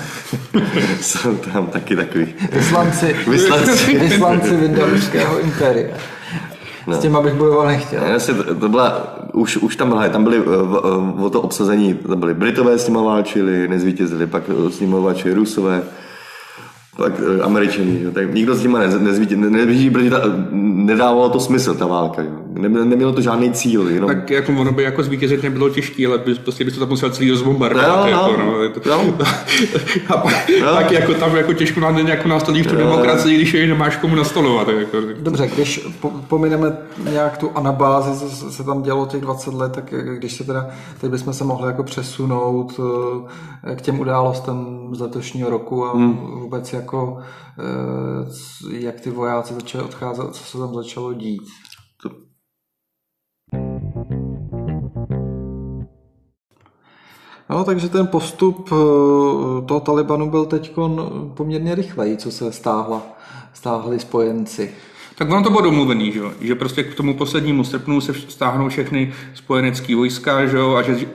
[1.02, 2.34] jsou tam taky takový.
[2.52, 3.98] Vyslanci, Vyslanci.
[4.00, 5.96] vyslanci Vindeluského impéria.
[6.92, 8.02] S tím, abych bojovat nechtěl.
[8.02, 11.94] Ne, Jasně, to, byla, už, už tam, hele, tam byly eh, eh, o to obsazení,
[11.94, 15.84] tam byli Britové s nimi válčili, nezvítězili, pak eh, s nimi válčili Rusové,
[16.98, 18.12] pak Američani, jo.
[18.12, 22.22] tak nikdo s nimi nez, nezvítězil, ne, nevíží, protože ta, nedávalo to smysl, ta válka,
[22.22, 22.43] jo.
[22.54, 24.08] Ne, nemělo to žádný cíl, jenom...
[24.10, 27.10] Tak jako ono by jako zvítězit nebylo těžké, ale bys, prostě bys to tam musel
[27.10, 28.00] celý rozbombardovat.
[28.00, 28.46] No, jako, no,
[28.86, 29.26] no, no.
[30.10, 30.74] a pak, No.
[30.74, 34.68] tak jako tam jako těžko na, jako nastolíš tu demokracii, když je nemáš komu nastolovat.
[34.68, 36.78] Jako, Dobře, když po, pomineme
[37.12, 40.68] nějak tu anabázi, co se- tam dělo těch 20 let, tak když se teda,
[41.02, 42.80] teď bychom se mohli jako přesunout
[43.64, 46.18] eh, k těm událostem z letošního roku a Hmm.
[46.42, 47.18] vůbec jako
[47.60, 51.42] eh, jak ty vojáci začali odcházet, co se tam začalo dít.
[57.50, 58.76] No, takže ten postup eh,
[59.66, 60.76] toho Talibanu byl teď
[61.34, 63.02] poměrně rychlej, co se stáhla,
[63.54, 64.74] stáhli spojenci.
[65.16, 69.14] Tak ono to bylo domluvený, že, že prostě k tomu poslednímu srpnu se stáhnou všechny
[69.34, 71.08] spojenecké vojska že a že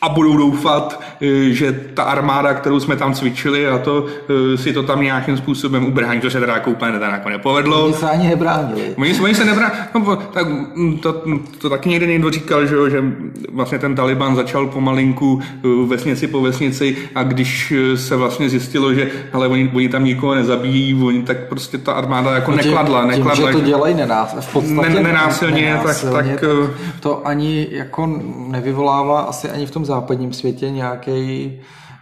[0.00, 4.06] a budou doufat, eh, že ta armáda, kterou jsme tam cvičili a to
[4.54, 7.84] eh, si to tam nějakým způsobem ubrání, to se teda jako úplně teda jako nepovedlo.
[7.84, 8.94] Oni se ani nebránili.
[8.96, 11.22] Oni, oni se nebrá, no, tak mm, to,
[11.58, 13.04] to, taky někde někdo říkal, že, jo, že
[13.52, 19.10] vlastně ten Taliban začal pomalinku eh, vesnici po vesnici a když se vlastně zjistilo, že
[19.32, 23.34] ale oni, oni tam nikoho nezabíjí, oni tak prostě ta armáda jako nekladla, tím, nekladla.
[23.34, 28.20] Tím, že to dělají nenás, v podstatě Ne- nenásilně, tak- tak, eh, to ani jako
[28.48, 31.52] nevyvolává asi ani v tom západním světě nějaký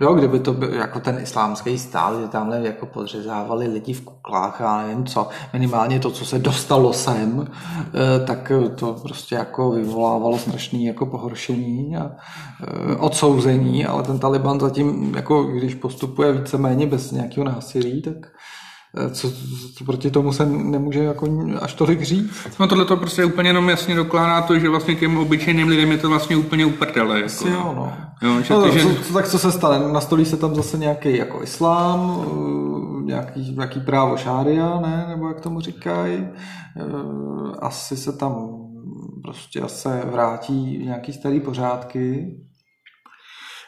[0.01, 4.61] Jo, kdyby to byl jako ten islámský stát, že tamhle jako podřezávali lidi v kuklách
[4.61, 10.39] a nevím co, minimálně to, co se dostalo sem, eh, tak to prostě jako vyvolávalo
[10.39, 17.11] strašný jako pohoršení a eh, odsouzení, ale ten Taliban zatím, jako když postupuje víceméně bez
[17.11, 18.17] nějakého násilí, tak
[19.11, 19.33] co,
[19.75, 21.27] co proti tomu se nemůže jako
[21.61, 22.31] až tolik říct.
[22.61, 25.99] No tohle to prostě úplně jenom jasně dokládá to, že vlastně těm obyčejným lidem je
[25.99, 27.17] to vlastně úplně uprdele.
[27.17, 27.93] Jako, Asi jo, no.
[28.23, 29.93] Jo, že, no ty, že, co, co, tak co se stane?
[29.93, 35.07] Nastolí se tam zase nějaký jako islám, eh, nějaký, nějaký právo šária, ne?
[35.09, 36.29] Nebo jak tomu říkají.
[36.77, 36.83] Eh,
[37.59, 38.49] Asi se tam
[39.23, 42.37] prostě se vrátí nějaký starý pořádky.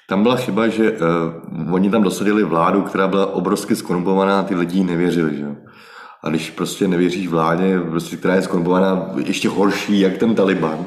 [0.08, 4.54] Tam byla chyba, že uh, oni tam dosadili vládu, která byla obrovsky skorumpovaná a ty
[4.54, 5.36] lidi nevěřili.
[5.36, 5.46] Že?
[6.22, 10.86] A když prostě nevěříš vládě, prostě, která je skorumpovaná ještě horší, jak ten Taliban,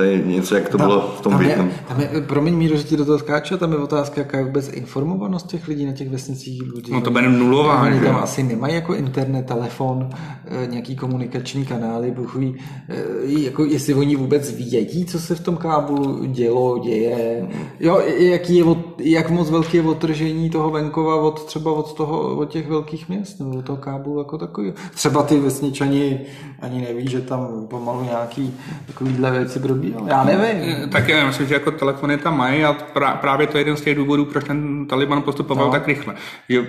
[0.00, 1.70] To je něco, jak to bylo v tom tam Větnamu.
[1.70, 4.44] je, tam je, promiň míru, že ti do toho skáču, tam je otázka, jaká je
[4.44, 6.92] vůbec informovanost těch lidí na těch vesnicích lidí.
[6.92, 10.10] No to bude nulová, Oni tam asi nemají jako internet, telefon,
[10.46, 12.54] eh, nějaký komunikační kanály, Bůh ví,
[12.88, 17.48] eh, jako jestli oni vůbec vědí, co se v tom Kábulu dělo, děje,
[17.80, 22.36] jo, jaký je, od- jak moc velké je otržení toho venkova od třeba od toho,
[22.36, 24.72] od těch velkých měst, nebo od toho Kábulu jako takový.
[24.94, 26.20] Třeba ty vesničani
[26.62, 28.54] ani neví, že tam pomalu nějaký
[28.86, 30.10] takovýhle věci probíhaly.
[30.10, 30.88] Já nevím.
[30.90, 33.80] Tak já myslím, že jako telefony tam mají a pra, právě to je jeden z
[33.80, 35.72] těch důvodů, proč ten Taliban postupoval No.
[35.72, 36.14] tak rychle.
[36.48, 36.66] Že, uh,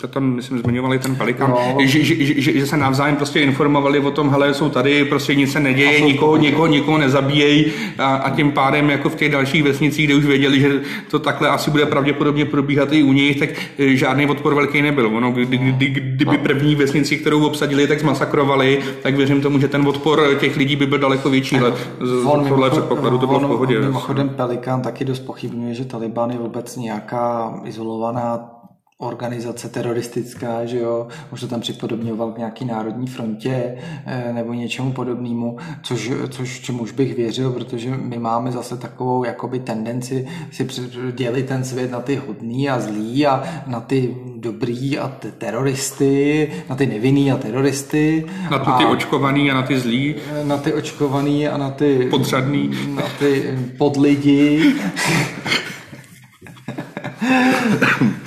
[0.00, 1.76] to tam, myslím, zmiňovali ten Pelikán, No.
[1.84, 5.34] že, že, že, že, že, se navzájem prostě informovali o tom, hele, jsou tady, prostě
[5.34, 9.62] nic se neděje, nikoho, nikoho, nikoho nezabíjejí a, a, tím pádem jako v těch dalších
[9.62, 13.48] vesnicích, kde už věděli, že to takhle asi bude pravděpodobně probíhat i u nich, tak
[13.78, 15.16] eh, žádný odpor velký nebyl.
[15.16, 19.68] Ono, kdy, kdy, kdy, kdyby první vesnici, kterou obsadili, tak zmasakrovali, tak věřím tomu, že
[19.68, 21.56] ten odpor těch lidí by byl daleko větší.
[21.56, 23.80] Ale z- mimochod- předpokladu to bylo v pohodě.
[23.80, 28.50] Mimochodem Pelikán taky dost pochybňuje, že Taliban je vůbec nějaká izolovaná
[29.00, 33.74] organizace teroristická, že jo, už to tam připodobňoval k nějaký národní frontě
[34.06, 39.58] eh, nebo něčemu podobnému, což, což čemuž bych věřil, protože my máme zase takovou jakoby
[39.58, 40.66] tendenci si
[41.12, 46.50] dělit ten svět na ty hodný a zlý a na ty dobrý a ty teroristy,
[46.68, 48.26] na ty nevinný a teroristy.
[48.50, 50.14] Na to ty očkovaný a na ty zlý.
[50.42, 52.70] na ty očkovaný a na ty Podřadný.
[52.94, 54.74] na ty podlidi.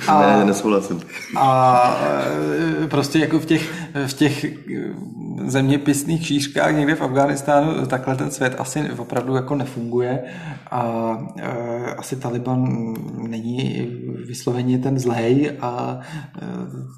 [0.08, 0.38] A...
[0.38, 1.00] Ne, nesouhlasím.
[1.36, 1.96] A
[2.82, 3.72] e, prostě jako v těch,
[4.06, 4.50] v těch e,
[5.46, 10.22] zeměpisných šířkách někde v Afghánistánu takhle ten svět asi opravdu jako nefunguje
[10.70, 12.94] a e, asi Taliban
[13.28, 13.88] není
[14.26, 16.00] vysloveně ten zlej a
[16.42, 16.46] e,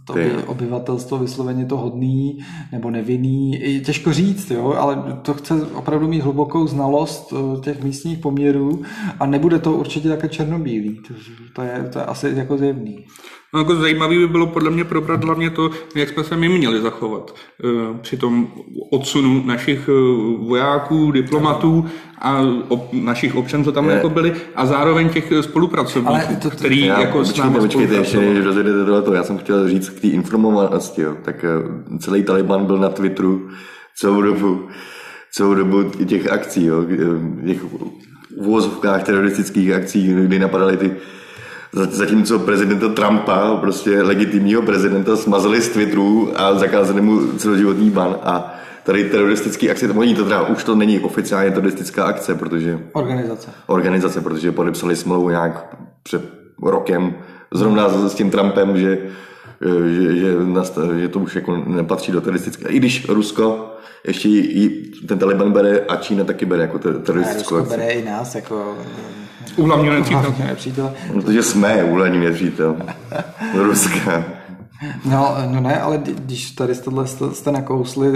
[0.04, 2.38] to by obyvatelstvo vysloveně to hodný
[2.72, 3.60] nebo nevinný.
[3.60, 8.82] Je Těžko říct, jo, ale to chce opravdu mít hlubokou znalost e, těch místních poměrů
[9.20, 11.00] a nebude to určitě také černobílý.
[11.08, 11.14] To,
[11.52, 12.93] to, je, to je asi jako zjevný.
[13.54, 16.80] No, jako zajímavý by bylo podle mě probrat hlavně to, jak jsme se my měli
[16.80, 17.68] zachovat eh,
[18.02, 18.48] při tom
[18.90, 19.92] odsunu našich eh,
[20.46, 21.87] vojáků, diplomatů
[22.18, 26.50] a ob, našich občanů, co tam jako byli, a zároveň těch eh, spolupracovníků, Ale to-
[26.50, 30.00] to- který Já, jako s námi počkejte, ještě rozjedete tohleto, já jsem chtěl říct k
[30.00, 31.16] té informovanosti, jo.
[31.22, 31.44] tak
[31.98, 33.48] celý Taliban byl na Twitteru
[33.96, 34.68] celou dobu,
[35.33, 36.85] celou dobu těch akcí, jo,
[37.46, 37.61] těch
[38.37, 40.92] uvozovkách teroristických akcí, kdy napadaly ty
[41.74, 48.16] Zatímco prezidenta Trumpa, prostě legitimního prezidenta, smazali z Twitteru a zakázali mu celoživotní ban.
[48.22, 52.78] A tady teroristický akce, to oni to teda, už to není oficiálně teroristická akce, protože
[52.92, 53.50] Organizace.
[53.66, 56.22] organizace, protože podepsali smlouvu nějak před
[56.62, 57.14] rokem,
[57.54, 58.98] zrovna s tím Trumpem, že,
[59.60, 62.68] že, že, nasta- že to už jako nepatří do teroristické.
[62.68, 63.70] I když Rusko
[64.06, 64.68] ještě jí, jí,
[65.06, 67.70] ten Taliban bere a Čína taky bere jako ter- teroristickou Rusko akci.
[67.70, 68.74] bere i nás jako
[69.56, 70.92] U hlavního nepřítele.
[71.12, 72.76] Protože jsme úhlední nepřítel
[73.54, 74.24] Ruska.
[75.10, 78.08] No, no ne, ale kdy- když tady tohle jste, jste nakousli,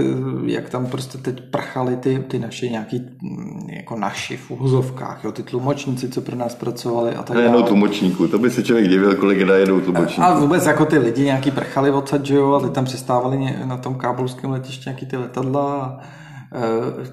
[0.47, 5.33] jak tam prostě teď prchali ty, ty naše nějaký, mm, jako naši v uhozovkách, jo,
[5.33, 7.69] ty tlumočníci, co pro nás pracovali a tak Najednou dále.
[7.69, 10.23] tlumočníků, to by se člověk divil, kolik je najednou tlumočníků.
[10.23, 13.77] A vůbec jako ty lidi nějaký prchali odsaď, že jo, a teď tam přistávali na
[13.77, 16.01] tom kábulském letišti nějaký ty letadla a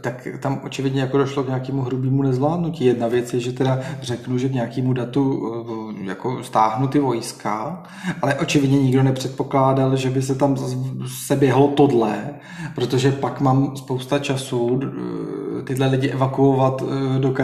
[0.02, 2.86] tak tam očividně jako došlo k nějakému hrubému nezvládnutí.
[2.86, 5.54] Jedna věc je, že teda řeknu, že k nějakému datu
[6.02, 7.84] eh, jako stáhnu ty vojska,
[8.21, 10.58] ale očividně nikdo nepředpokládal, že by se tam
[11.28, 12.26] se běhlo tohle,
[12.76, 16.84] protože pak mám spousta času eh, tyhle lidi evakuovat,
[17.15, 17.36] eh, dokud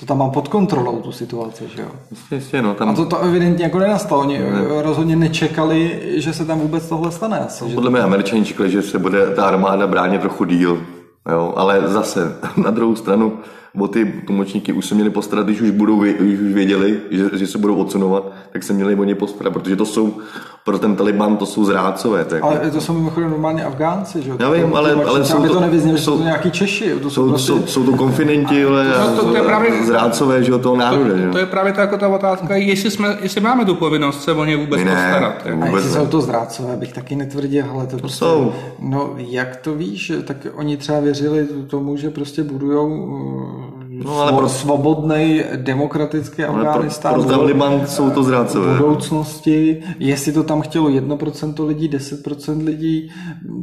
[0.00, 1.88] to tam mám pod kontrolou, tu situaci, že jo.
[2.10, 4.20] Jistě, jistě, no, tam A to, to evidentně jako nenastalo.
[4.20, 4.82] Oni ne.
[4.82, 7.38] rozhodně nečekali, že se tam vůbec tohle stane.
[7.38, 10.97] Asi, že Podle mě američani čekali, že se bude ta armáda bránit trochu díl.
[11.28, 13.38] Jo, ale zase na druhou stranu
[13.78, 17.46] o ty tlumočníky už se měli postarat, když už, budou, když už věděli, že, že
[17.46, 20.18] se budou odsunovat, tak se měli o ně postarat, protože to jsou
[20.64, 22.24] pro ten Taliban to jsou zrádcové.
[22.24, 24.36] To je, ale to jsou mimochodem normálně Afgánci, že jo?
[24.38, 26.50] Já vím, To- ale- to- ale jsou aby to to- nevyznělo, že jsou- to nějaký
[26.50, 26.90] Češi.
[27.02, 30.42] To jsou, jsou, prostě, jsou, jsou to konfidenti, ale No, to- to je právě- zrádcové,
[30.44, 31.10] že jo, toho národa.
[31.16, 31.32] jo.
[31.32, 34.44] To je právě ta, jako ta otázka, jestli, jsme, jestli máme tu povinnost se o
[34.44, 34.90] ně vůbec ne.
[34.90, 35.46] postarat.
[35.46, 35.62] jako.
[35.62, 36.04] a vůbec jestli ne.
[36.04, 38.52] jsou to zrádcové, bych taky netvrdil, ale to, prostě, jsou.
[38.78, 44.32] No, jak to víš, tak oni třeba věřili tomu, že prostě budujou uh, No, ale
[44.32, 46.72] pro- svobodný, demokratický Ale pro,
[47.12, 48.72] pro Taliban jsou to v zrádcové.
[48.78, 53.10] budoucnosti, jestli to tam chtělo 1% lidí, 10% lidí,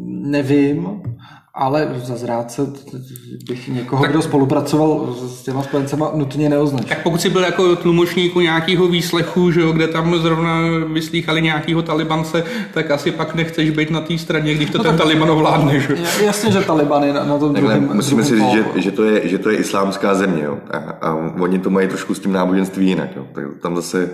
[0.08, 1.02] nevím,
[1.58, 2.68] Ale za zrádce
[3.48, 6.90] bych někoho, tak, kdo spolupracoval s těma spojencema, nutně neoznačil.
[6.90, 10.62] Tak pokud si byl jako tlumočník u nějakého výslechu, že jo, kde tam zrovna
[10.94, 14.92] vyslýchali nějakého talibance, tak asi pak nechceš být na té straně, když to no ten
[14.92, 15.80] tak, Taliban ovládne.
[15.80, 15.98] Že?
[16.26, 19.04] Jasně, že Taliban je na, na tom Takhle, druhém Musíme si říct, že, že, to
[19.04, 20.58] je, že to je islámská země jo?
[20.72, 23.10] A, a oni to mají trošku s tím náboženství jinak.
[23.16, 23.28] Jo?
[23.34, 24.10] Tak tam zase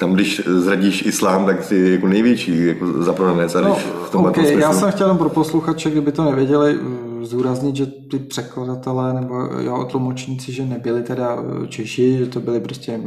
[0.00, 3.54] tam, když zradíš islám, tak jsi jako největší jako zaprodanec.
[3.54, 3.74] No,
[4.06, 8.18] v tom okay, já jsem chtěl pro posluchače, kdyby to nevěděli, mm, zúraznit, že ty
[8.18, 13.00] překladatelé nebo jo, tlumočníci, že nebyli teda eh, Češi, že to byli prostě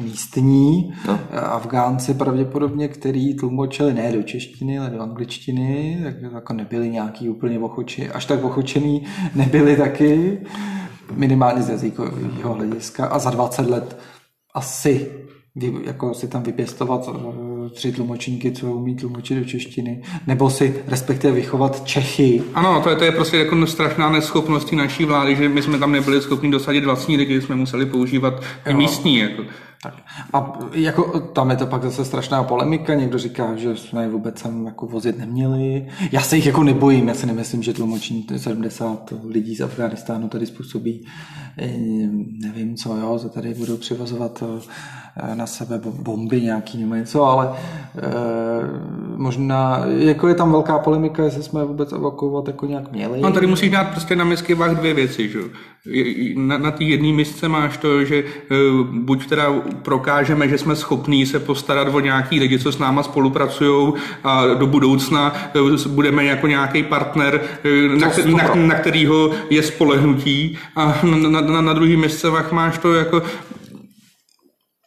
[0.00, 1.18] místní no.
[1.32, 7.58] Afgánci pravděpodobně, který tlumočili ne do češtiny, ale do angličtiny, tak jako nebyli nějaký úplně
[7.58, 10.38] ochočení, až tak ochočený nebyli taky,
[11.14, 13.98] minimálně z jazykového hlediska a za 20 let
[14.54, 15.10] asi
[15.84, 21.32] jako si tam vypěstovat eh, tři tlumočníky, co umí tlumočit do češtiny, nebo si respektive
[21.32, 22.42] vychovat Čechy.
[22.54, 25.92] Ano, to je, to je prostě jako strašná neschopnost naší vlády, že my jsme tam
[25.92, 28.34] nebyli schopni dosadit vlastní lidi, jsme museli používat
[28.66, 28.76] jo.
[28.76, 29.18] místní.
[29.18, 29.42] Jako.
[29.82, 29.94] Tak.
[30.32, 34.38] A jako, tam je to pak zase strašná polemika, někdo říká, že jsme je vůbec
[34.38, 35.86] sem jako vozit neměli.
[36.12, 40.46] Já se jich jako nebojím, já si nemyslím, že tlumoční 70 lidí z Afganistánu tady
[40.46, 41.06] způsobí
[41.58, 41.72] eh,
[42.42, 44.60] nevím co, jo, že tady budou přivozovat eh,
[45.34, 48.10] na sebe bomby nějaký nebo něco, ale e,
[49.16, 53.20] možná, jako je tam velká polemika, jestli jsme vůbec evakuovat jako nějak měli.
[53.20, 55.38] No, tady musíš dát prostě na misky vách dvě věci, že?
[56.36, 58.24] Na, na té jedné misce máš to, že
[58.92, 59.52] buď teda
[59.82, 63.92] prokážeme, že jsme schopní se postarat o nějaký lidi, co s náma spolupracují
[64.24, 70.58] a do budoucna eh, budeme jako nějaký partner, eh, na, na, na kterýho je spolehnutí
[70.76, 73.22] a na, na, na druhý místcevách máš to jako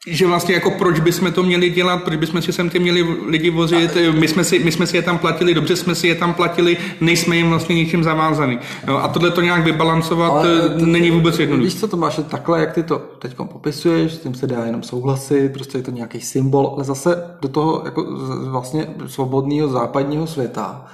[0.07, 3.49] že vlastně jako proč bychom to měli dělat, proč bychom si sem ty měli lidi
[3.49, 6.33] vozit, my jsme, si, my jsme si je tam platili, dobře jsme si je tam
[6.33, 8.59] platili, nejsme jim vlastně ničím zavázaný.
[8.87, 11.65] Jo, a tohle to nějak vybalancovat Ale eh, není vůbec jednoduché.
[11.65, 14.83] Víš co, to máš takhle, jak ty to teď popisuješ, s tím se dá jenom
[14.83, 18.05] souhlasit, prostě je to nějaký symbol, ale zase do toho jako
[18.49, 20.85] vlastně svobodného západního světa.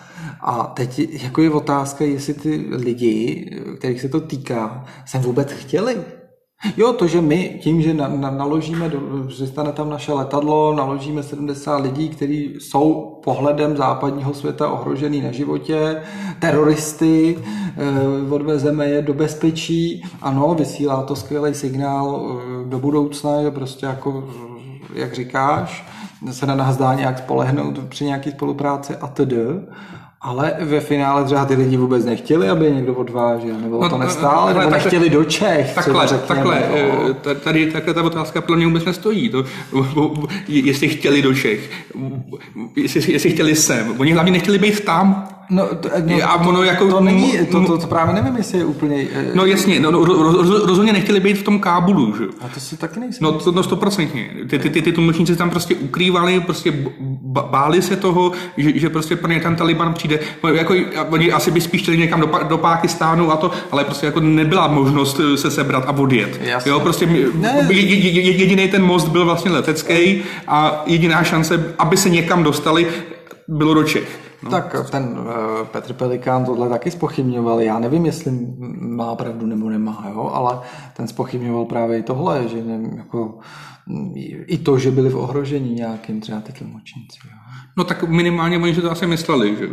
[0.41, 3.45] A teď jako je otázka, jestli ty lidi,
[3.77, 5.95] kterých se to týká, sem vůbec chtěli
[6.77, 11.23] Jo, to, že my tím, že na, na, naložíme, do, přistane tam naše letadlo, naložíme
[11.23, 16.01] 70 lidí, kteří jsou pohledem západního světa ohrožený na životě,
[16.39, 23.51] teroristy, eh, odvezeme je do bezpečí, ano, vysílá to skvělý signál eh, do budoucna, že
[23.51, 24.29] prostě jako,
[24.93, 25.85] jak říkáš,
[26.31, 29.33] se na nás dá nějak spolehnout při nějaké spolupráci a td.
[30.21, 34.53] Ale ve finále třeba ty lidi vůbec nechtěli, aby někdo odvážel, nebo no, to nestále,
[34.53, 35.75] nebo takhle, takhle, do Čech.
[35.75, 36.63] Takhle, řekněme, takhle,
[37.25, 37.35] no.
[37.35, 39.29] tady takhle ta otázka podle mě vůbec nestojí.
[39.29, 39.45] To,
[40.47, 41.71] jestli chtěli do Čech,
[42.75, 43.95] jestli, jestli chtěli sem.
[43.97, 45.38] Oni hlavně nechtěli být tam.
[45.49, 48.65] No, to, no, a ono jako, to, není, to, to, to, právě nevím, jestli je
[48.65, 49.07] úplně...
[49.13, 52.23] Eh, no jasně, no, roz, rozhodně nechtěli být v tom Kábulu, že?
[52.41, 53.19] A to si taky nejsem.
[53.21, 54.29] No to no, stoprocentně.
[54.49, 56.73] Ty, ty, ty, ty tlumočníci tam prostě ukrývali, prostě
[57.49, 60.19] báli se toho, že, že prostě pro ně ten Taliban přijde.
[60.43, 60.73] No, jako,
[61.09, 64.67] oni asi by spíš chtěli někam do, do Pákistánu a to, ale prostě jako nebyla
[64.67, 66.41] možnost eh, se sebrat a odjet.
[66.41, 66.71] Jasně.
[66.71, 67.67] Jo, prostě ne.
[67.69, 72.87] jediný ten most byl vlastně letecký a jediná šance, aby se někam dostali,
[73.47, 74.28] bylo do Čech.
[74.43, 74.49] No.
[74.49, 77.61] Tak ten uh, Petr Pelikán tohle taky spochybňoval.
[77.61, 78.31] Já nevím, jestli
[78.79, 80.31] má pravdu nebo nemá, jo?
[80.33, 80.61] ale
[80.93, 83.39] ten spochybňoval právě i tohle, že nevím, jako,
[84.45, 87.19] i to, že byli v ohrožení nějakým třeba ty tlumočníci.
[87.25, 87.37] Jo?
[87.77, 89.67] No tak minimálně oni si to asi mysleli, že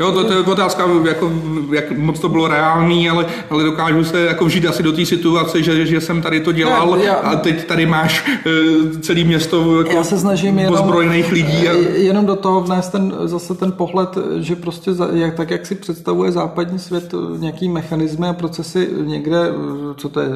[0.00, 1.32] Jo, to, to je otázka, jako,
[1.72, 5.62] jak moc to bylo reálný, ale, ale dokážu se jako vžít asi do té situace,
[5.62, 9.78] že, že jsem tady to dělal ne, já, a teď tady máš uh, celé město
[9.78, 11.68] jako já se snažím jenom, ozbrojených lidí.
[11.68, 11.72] A...
[11.94, 15.74] Jenom do toho vnést ten, zase ten pohled, že prostě za, jak, tak, jak si
[15.74, 19.52] představuje západní svět nějaký mechanismy a procesy někde,
[19.96, 20.28] co to je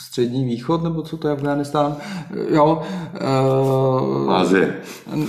[0.00, 1.96] střední východ, nebo co to je Afganistán,
[2.50, 2.82] jo.
[4.24, 4.74] Uh, Azie.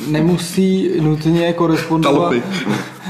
[0.08, 2.34] Nemusí nutně korespondovat.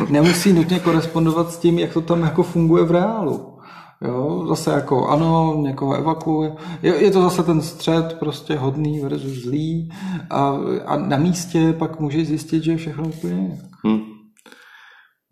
[0.10, 3.54] Nemusí nutně korespondovat s tím, jak to tam jako funguje v reálu.
[4.02, 6.56] Jo, zase jako ano, někoho evakuuje.
[6.82, 9.90] Je, je to zase ten střed prostě hodný versus zlý
[10.30, 13.60] a, a na místě pak může zjistit, že je všechno úplně jinak.
[13.86, 14.02] Hmm.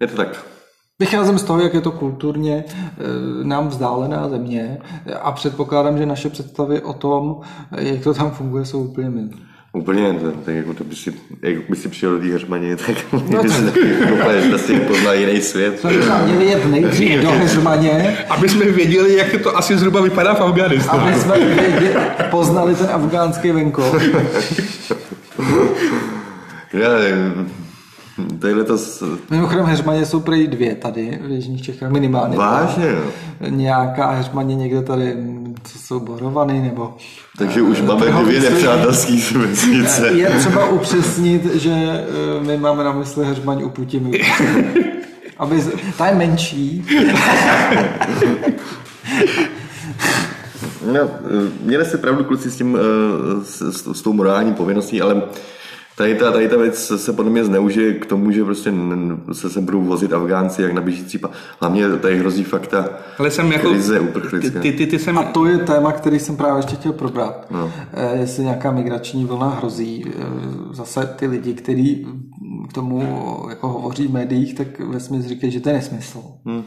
[0.02, 0.46] Je to tak.
[1.00, 2.64] Vycházím z toho, jak je to kulturně e,
[3.44, 4.78] nám vzdálená země
[5.22, 7.42] a předpokládám, že naše představy o tom,
[7.78, 9.51] jak to tam funguje, jsou úplně mimo.
[9.74, 12.96] Úplně, to, tak jako to by si, jak by si přijel do té Heřmaně, tak
[13.14, 13.80] no, by si taky
[14.14, 15.80] úplně zase poznal jiný svět.
[15.80, 18.18] Jsme bychom měli jet nejdřív do Heřmaně.
[18.30, 21.04] Aby jsme věděli, jak to asi zhruba vypadá v Afganistánu.
[21.04, 21.94] Aby jsme věděli,
[22.32, 23.96] poznali ten afgánský venkov.
[26.74, 26.90] Já
[28.40, 28.78] Tadyhle to...
[28.78, 32.38] s- Mimochodem heřmaně jsou prý dvě tady v Jižních Čechách, minimálně.
[32.38, 32.86] Vážně.
[33.50, 35.16] Nějaká heřmaně někde tady,
[35.64, 36.94] co jsou borovany, nebo...
[37.38, 40.08] Takže už máme dvě nepřátelský vesnice.
[40.08, 44.22] Je třeba upřesnit, že eh, my máme na mysli heřmaň u Putiny.
[45.38, 46.86] Aby, z- ta je menší,
[50.94, 51.08] No, eh,
[51.64, 55.22] měli jste pravdu kluci s tím, eh, s, s, s tou morální povinností, ale
[56.02, 58.74] tady ta, tady ta věc se podle mě zneužije k tomu, že prostě
[59.32, 61.30] se sem budou vozit Afgánci jak na běžící pa.
[61.60, 62.90] Hlavně tady hrozí fakta
[63.20, 63.70] Ale jsem jako...
[63.70, 64.60] krize Ty, uprchlická.
[64.60, 65.18] ty, ty, ty jsem...
[65.18, 67.48] A to je téma, který jsem právě ještě chtěl probrat.
[67.52, 67.72] No.
[67.94, 70.06] Eh, Jestli nějaká migrační vlna hrozí.
[70.08, 70.24] Eh,
[70.72, 72.08] Zase ty lidi, kteří
[72.70, 76.20] k tomu jako hovoří v médiích, tak ve smyslu říkají, že to je nesmysl.
[76.46, 76.64] Hm.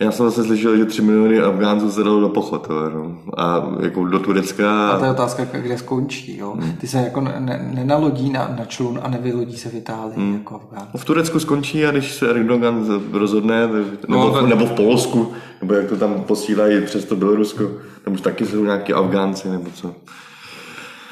[0.00, 3.16] Já jsem zase slyšel, že 3 miliony Afgánců se dalo do pochod, jo, no.
[3.36, 4.88] a jako do Turecka.
[4.90, 6.36] A to je otázka, kde skončí.
[6.38, 6.54] Jo?
[6.60, 6.72] Hmm.
[6.72, 10.34] Ty se jako ne- ne- nenalodí na, na člun a nevylodí se v Itálii Hmm.
[10.34, 10.88] jako Afgán.
[10.96, 15.74] V Turecku skončí a když se Erdogan rozhodne, nebo, No, tak- nebo v Polsku, nebo
[15.74, 17.70] jak to tam posílají přes to Bělorusko,
[18.04, 19.94] tam už taky jsou nějaký Afgánci nebo co.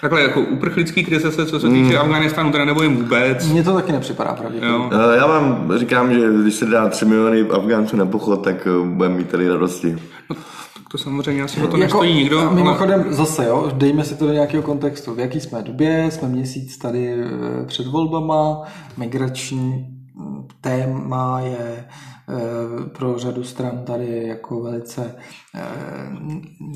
[0.03, 1.99] Takhle jako uprchlický krize se, co se týče Hmm.
[1.99, 3.49] Afganistánu, teda nebojím vůbec.
[3.49, 4.77] Mně to taky nepřipadá pravděpodobně.
[4.79, 4.91] Jo.
[5.13, 8.87] Eh, Já vám říkám, že když se dá 3 miliony Afgánců na pochod, tak eh,
[8.89, 9.97] budeme mít tady radosti.
[10.29, 12.39] Tak to samozřejmě asi o to nestojí nikdo.
[12.39, 15.15] a ale- Mimochodem zase, jo, dejme si to do nějakého kontextu.
[15.15, 16.11] V jaký jsme době?
[16.11, 18.63] Jsme měsíc tady eh, před volbama,
[18.97, 21.85] migrační mm, téma je eh,
[22.93, 25.15] pro řadu stran tady jako velice,
[25.55, 25.61] eh,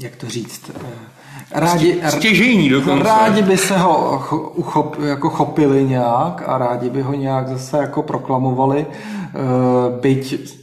[0.03, 3.05] jak to říct, eh, rádi, Stěžejní dokonce.
[3.05, 7.79] Rádi by se ho cho- uchop, jako chopili nějak a rádi by ho nějak zase
[7.79, 10.57] jako proklamovali, eh, byť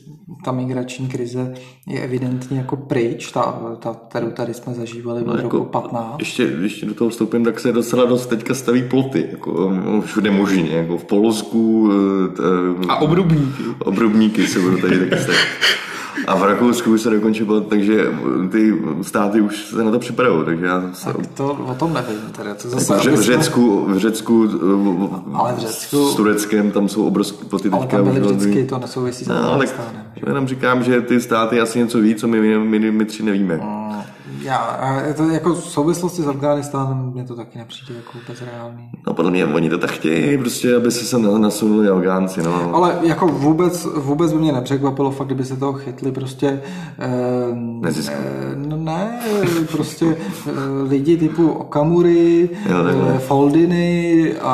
[0.43, 1.53] ta migrační krize
[1.87, 6.19] je evidentně jako pryč, ta, ta kterou tady jsme zažívali od jako- roku 15.
[6.19, 10.31] Ještě, ještě do toho vstoupím, tak se docela dost teďka staví ploty, jako um, všude
[10.31, 12.43] možně, jako v Polsku, eh, t,
[12.83, 13.63] eh, A obrubníky.
[13.79, 15.39] obrubníky se budou tady taky stavit.
[16.28, 18.05] A v Rakousku už se dokončí takže
[18.51, 22.19] ty státy už se na to připravují, takže já se, Tak to o tom nevím.
[22.38, 22.53] Teda.
[22.55, 24.49] To zase, v, v Řecku, v Řecku,
[25.34, 29.26] Ale v Řecku- s Tureckem, tam jsou obrovské ploty ale tam byly vždycky, to nesouvisí
[29.26, 30.01] s No, tak Afganistánem.
[30.28, 33.59] jenom říkám, že ty státy asi něco ví, co my, my, my, my tři nevíme.
[34.43, 38.89] Já, a to jako v souvislosti s Afganistánem mě to taky nepřijde jako vůbec reálný.
[39.07, 42.75] No podle mě oni to tak chtějí, prostě, aby se sem nasunuli Afgánci, no.
[42.75, 46.61] Ale jako vůbec, vůbec by mě nepřekvapilo fakt, kdyby se toho chytli prostě
[46.99, 47.09] eh,
[47.81, 48.27] Neziskově.
[48.51, 49.19] eh, no ne,
[49.71, 50.17] prostě
[50.47, 50.51] eh,
[50.89, 52.77] lidi typu Okamury, Jo,
[53.15, 54.53] eh, Foldiny a,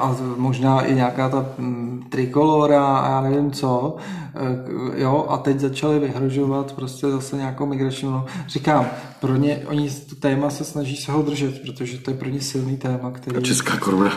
[0.00, 3.96] a možná i nějaká ta mm, trikolora a já nevím co,
[4.34, 8.24] eh, jo, a teď začali vyhrožovat prostě zase nějakou migrační vlnu.
[8.48, 8.86] Říkám,
[9.20, 12.40] pro ně, oni to téma se snaží se ho držet, protože to je pro ně
[12.40, 14.12] silný téma, který, Česká koruna.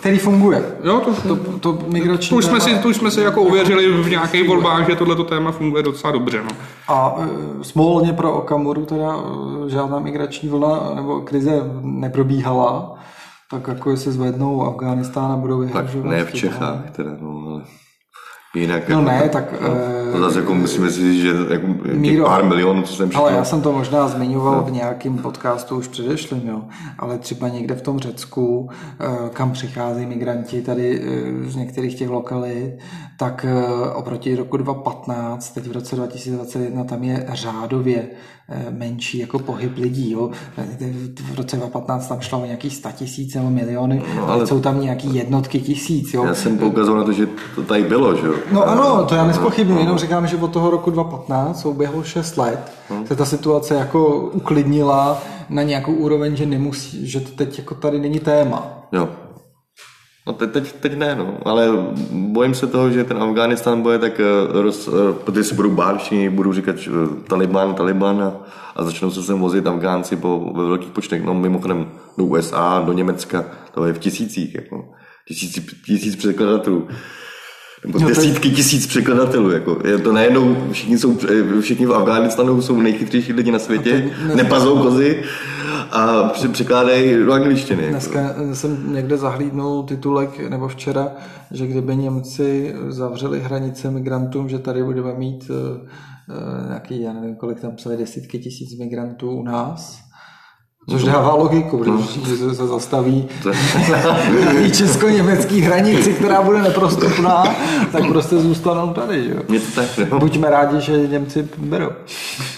[0.00, 0.64] který funguje.
[0.84, 3.42] Jo, to, To, to migrační to, už jsme téma- si, to už jsme si jako
[3.42, 6.42] uvěřili v nějakých volbách, že tohleto téma funguje docela dobře.
[6.44, 6.50] No.
[6.88, 7.16] A
[7.60, 9.16] e, smolně pro Okamuru teda
[9.66, 12.95] e, žádná migrační vlna nebo krize neprobíhala,
[13.50, 16.10] tak jako se zvednou Afganistán a budou Tak vyhrožovat.
[16.10, 17.62] ne v Čechách teda, no, ale
[18.56, 18.88] jinak.
[18.88, 19.68] No jako, ne, tak, No,
[20.12, 23.32] to eh, zase jako musíme si říct, že jako Míro, pár milionů, co jsem Ale
[23.32, 26.62] já jsem to možná zmiňoval v nějakém podcastu už předešlým, jo.
[26.98, 32.08] Ale třeba někde v tom Řecku, eh, kam přichází migranti tady eh, z některých těch
[32.08, 32.78] lokalit,
[33.18, 33.46] tak
[33.94, 38.08] oproti roku 2015, teď v roce 2021, tam je řádově
[38.70, 40.10] menší jako pohyb lidí.
[40.10, 40.30] Jo.
[41.32, 44.80] V roce 2015 tam šlo o nějaký 100 tisíc nebo miliony, no, ale jsou tam
[44.80, 46.14] nějaký jednotky tisíc.
[46.14, 46.24] Jo.
[46.24, 48.34] Já jsem poukazoval na to, že to tady bylo, že jo.
[48.52, 52.72] No ano, to já nespochybnuju, jenom říkám, že od toho roku 2015 souběhlo 6 let,
[53.04, 57.98] se ta situace jako uklidnila na nějakou úroveň, že nemusí, že to teď jako tady
[57.98, 58.68] není téma.
[58.92, 59.08] Jo.
[60.26, 61.38] No teď, teď, teď ne, no.
[61.44, 61.68] Ale
[62.10, 65.98] bojím se toho, že ten Afghánistán bude tak, eh, roz, eh, protože si budou bát,
[65.98, 68.32] všichni budou říkat že, eh, Taliban, Taliban a,
[68.76, 71.24] a začnou se sem vozit Afgánci po, ve velkých počtech.
[71.24, 71.88] No mimochodem
[72.18, 73.44] do USA, do Německa,
[73.74, 74.84] to je v tisících, jako.
[75.28, 76.88] Tisíc, tisíc překladatelů.
[77.86, 79.50] Nebo No, je- desítky tisíc překladatelů.
[79.50, 79.78] Jako.
[79.84, 81.16] Je to najednou, všichni, jsou,
[81.56, 85.22] eh, všichni v Afghánistánu jsou nejchytřejší lidi na světě, nepazou kozy
[85.90, 87.82] a překládají do angličtiny.
[87.82, 87.90] Jako.
[87.92, 91.08] Dneska jsem někde zahlídnul titulek, nebo včera,
[91.50, 95.86] že kdyby Němci zavřeli hranice migrantům, že tady budeme mít eh,
[96.30, 99.98] eh, nějaký, já nevím, kolik tam psali, desítky tisíc migrantů u nás,
[100.90, 103.28] Což dává logiku, protože se, se zastaví
[103.90, 104.14] na
[104.62, 107.44] té česko-německé hranici, která bude neprostupná,
[107.92, 109.28] tak prostě zůstanou tady.
[109.30, 109.42] Jo.
[109.52, 110.18] Je to tak, no.
[110.18, 111.90] Buďme rádi, že Němci berou.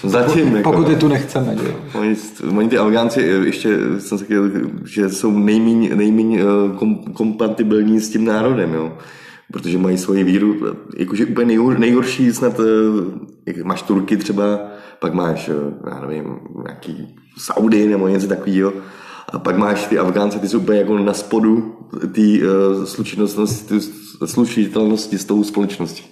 [0.03, 1.55] Zatím, jako, Pokud je tu nechceme.
[1.63, 1.73] Jo.
[1.93, 2.15] Oni,
[2.57, 4.51] oni ty Afgánci eh, ještě jsem se chtěl,
[4.85, 8.93] že jsou nejméně nejmíň eh, kom, kompatibilní s tím národem, jo.
[9.51, 10.55] Protože mají svoji víru,
[10.97, 12.63] jakože úplně nejhor, nejhorší snad, eh,
[13.45, 14.59] jak máš Turky třeba,
[14.99, 15.49] pak máš,
[15.91, 18.73] já nevím, nějaký Saudy nebo něco takového.
[19.33, 23.79] A pak máš ty Afgánce, ty jsou úplně jako na spodu té uh, slučitelnosti,
[24.25, 26.03] slučitelnosti s tou společností.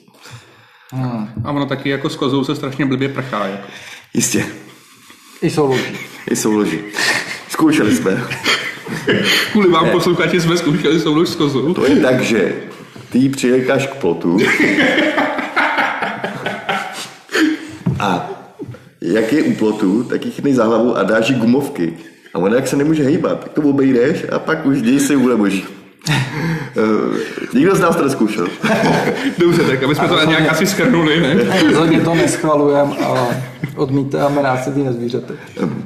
[0.92, 1.28] Hmm.
[1.44, 3.46] A ono taky jako s kozou se strašně blbě prchá.
[3.46, 3.68] Jako.
[4.14, 4.46] Jistě.
[5.42, 5.98] I souloží.
[6.32, 6.80] I souloží.
[7.50, 8.24] Zkoušeli jsme.
[9.52, 11.74] Kvůli vám posluchači jsme zkoušeli soulož s kozou.
[11.74, 12.56] To je tak, že
[13.10, 14.38] ty přijekáš k plotu
[18.00, 18.37] a
[19.02, 21.93] jak je u plotu, tak ji chytnej za hlavu a dáš jí gumovky.
[22.34, 25.36] A ona jak se nemůže hejbat, tak to obejdeš a pak už děj se vůle
[25.36, 25.66] boží.
[26.78, 27.16] Uh,
[27.54, 28.48] nikdo z nás to neskoušel.
[29.38, 31.36] Dobře, tak aby jsme to nějak asi schrnuli, ne?
[31.68, 33.28] Rozhodně to neschvalujeme a
[33.76, 35.34] odmítáme násilí na zvířaty.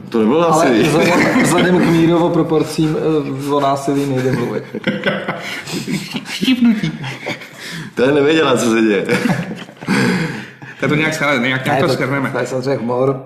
[0.10, 0.84] To nebylo Ale asi.
[0.84, 2.98] vzhledem, vzhledem k mírovo proporcím
[3.48, 4.64] eh, o násilí nejde mluvit.
[6.30, 6.92] Štípnutí.
[7.96, 9.06] To je nevěděla, co se děje.
[10.82, 12.30] Tak to nějak, nějak, nějak Ne, to to, schrneme.
[12.32, 13.24] to je samozřejmě humor.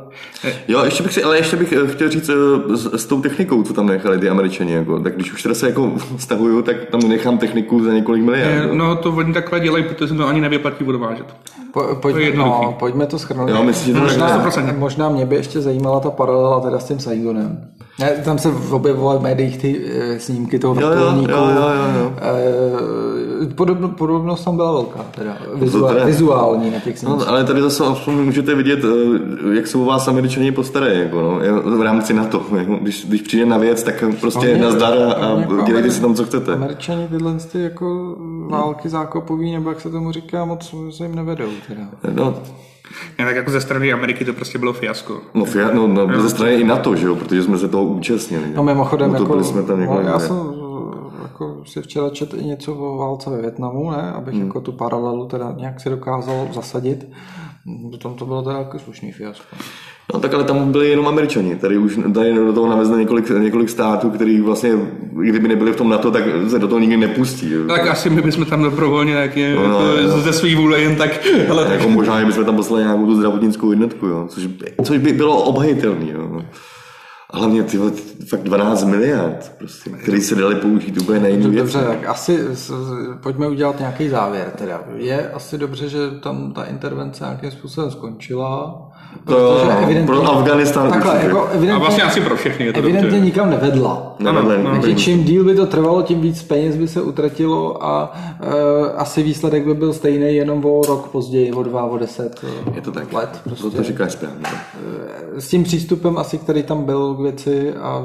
[0.68, 3.64] Jo, ještě bych si, ale ještě bych eh, chtěl říct eh, s, s tou technikou,
[3.64, 7.01] co tam nechali ty američani, jako, tak když už teda se jako stahuju, tak tam
[7.01, 8.70] nechám techniku za několik miliard.
[8.72, 11.26] Eh, No to oni takhle dělají, protože se to ani nevyplatí odvážet.
[11.74, 13.49] Po, pojď, To je no, pojďme to schrnout.
[13.49, 14.78] Jo, myslím, že to možná, tak 100%.
[14.78, 17.68] možná mě by ještě zajímala ta paralela teda s tím Saigonem.
[18.00, 21.32] Ne, tam se objevovaly v médiích ty e, snímky toho vrtulníku.
[21.32, 22.14] jo, jo, jo, jo.
[23.52, 27.28] E, podobno, podobnost tam byla velká, teda, vizuál, teda- vizuální na těch snímcích.
[27.28, 31.22] No, ale tady zase aspoň můžete vidět, eh, jak se o vás američani postarají, jako,
[31.22, 32.41] no, v rámci NATO.
[32.58, 36.16] Jako, když, když přijde na věc, tak prostě Oni- nazdar a, a dělejte si tam,
[36.16, 36.54] co chcete.
[36.54, 38.16] Američani tyhle ty jako
[38.50, 41.50] války zákopový, nebo jak se tomu říká, moc se jim nevedou.
[41.68, 41.82] Teda.
[42.14, 42.34] No,
[43.20, 45.22] Ne, tak jako ze strany Ameriky to prostě bylo fiasko.
[45.34, 48.44] no, fia, no, no ze strany i NATO, že jo, protože jsme se toho účastnili.
[48.56, 52.10] No mimochodem, no, to jako, byli jsme tam no, já jsem eh, jako si včera
[52.10, 54.12] četl i něco o válce ve Větnamu, ne?
[54.12, 54.46] abych Hmm.
[54.46, 57.10] jako tu paralelu teda nějak si dokázal zasadit.
[57.91, 59.55] Potom to bylo teda jako slušný fiasko.
[60.13, 61.55] No tak ale tam byli jenom američani.
[61.55, 64.72] Tady už tady do toho navezli několik, několik států, který vlastně,
[65.24, 67.51] i kdyby nebyli v tom NATO, tak se do toho nikdy nepustí.
[67.51, 67.68] jo.
[67.68, 70.22] Tak asi my bychom tam dobrovolně tak je, No, no, jako no.
[70.22, 71.11] ze svý vůle jen tak,
[71.47, 74.26] tak Jako možná, že bychom tam poslali nějakou tu zdravotnickou jednotku, jo.
[74.30, 76.13] Což, by, což by bylo obhajitelný.
[77.36, 77.78] Hlavně ty
[78.26, 81.56] fakt 12 miliard, prostě, který se dali použít úplně na jiný.
[81.56, 82.40] Dobře, tak asi
[83.24, 84.52] pojďme udělat nějaký závěr.
[84.58, 84.84] Teda.
[84.96, 88.82] Je asi dobře, že tam ta intervence nějakým způsobem skončila.
[89.26, 89.61] To jo,
[89.99, 91.28] no, pro Afghánistán Takhle, určitě.
[91.28, 93.26] jako a evidentně, vlastně asi pro všechny je to evidentně dobře.
[93.26, 94.16] nikam nevedla.
[94.20, 98.13] Nevedle, Ano, Takže čím díl by to trvalo, tím víc peněz by se utratilo a
[98.41, 102.45] e, asi výsledek by byl stejný jenom o rok později, o dva, o deset
[102.76, 103.13] Je to tak.
[103.13, 103.30] let.
[103.43, 103.70] To, Prostě.
[103.78, 104.45] to říkáš správně.
[105.38, 108.01] S tím přístupem asi, který tam byl k věci a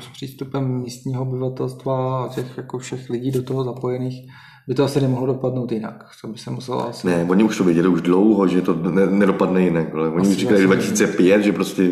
[0.00, 4.28] s přístupem místního obyvatelstva a těch jako všech lidí do toho zapojených,
[4.68, 6.04] by to asi nemohlo dopadnout jinak.
[6.20, 7.06] To by se muselo asi...
[7.06, 9.94] Ne, oni už to věděli už dlouho, že to ne, nedopadne jinak.
[9.94, 11.90] Ale oni Asi- říkali asi- 2005, že prostě,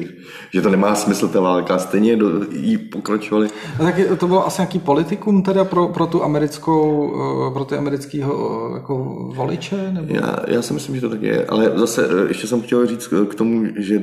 [0.54, 1.78] že to nemá smysl ta válka.
[1.78, 3.48] Stejně do, jí pokračovali.
[3.80, 7.12] A taky to bylo asi nějaký politikum teda pro, pro tu americkou,
[7.48, 8.94] eh, pro ty amerického eh, jako
[9.36, 9.92] voliče?
[9.92, 10.14] Nebo?
[10.14, 13.08] Já, já si myslím, že to tak je, ale zase eh, ještě jsem chtěl říct
[13.28, 14.02] k tomu, že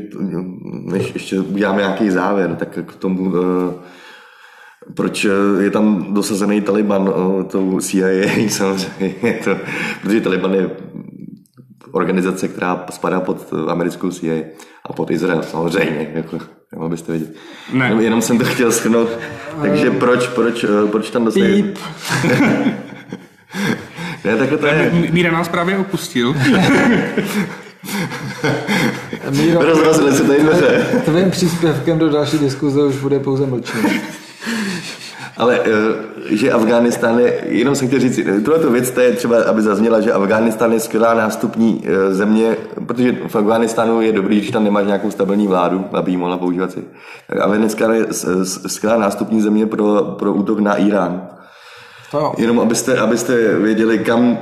[0.83, 3.31] než ještě uděláme nějaký závěr, tak k tomu,
[4.93, 5.29] proč eh,
[5.63, 9.57] je tam dosazený Taliban eh, tou CIA samozřejmě, to,
[10.01, 10.69] protože Taliban je
[11.91, 14.35] organizace, která spadá pod eh, americkou CIA
[14.85, 16.39] a pod Izrael samozřejmě, jako,
[16.71, 17.31] jenom abyste věděli.
[17.73, 17.85] Ne.
[17.85, 19.09] Jenom, jenom jsem to chtěl schrnout,
[19.61, 21.73] takže proč, proč, proč tam dosazený...
[24.25, 24.91] Ne, takhle to je.
[25.11, 26.33] Míra nás právě opustil.
[29.31, 30.85] Míro, Rozrazili se tady dveře.
[31.05, 34.01] tvým příspěvkem do další diskuze už bude pouze mlčení.
[35.39, 39.61] Ale eh, že Afghánistán je, jenom jsem chtěl říct, tohle věc to je třeba, aby
[39.61, 44.63] zazněla, že Afghánistán je skvělá nástupní eh, země, protože v Afghánistánu je dobrý, když tam
[44.63, 46.83] nemáš nějakou stabilní vládu, aby ji mohla používat si.
[47.27, 48.05] Tak Afghánistán je
[48.67, 51.27] skvělá nástupní země pro, pro útok na Irán.
[52.11, 52.33] To.
[52.37, 54.37] Jenom abyste, abyste věděli, kam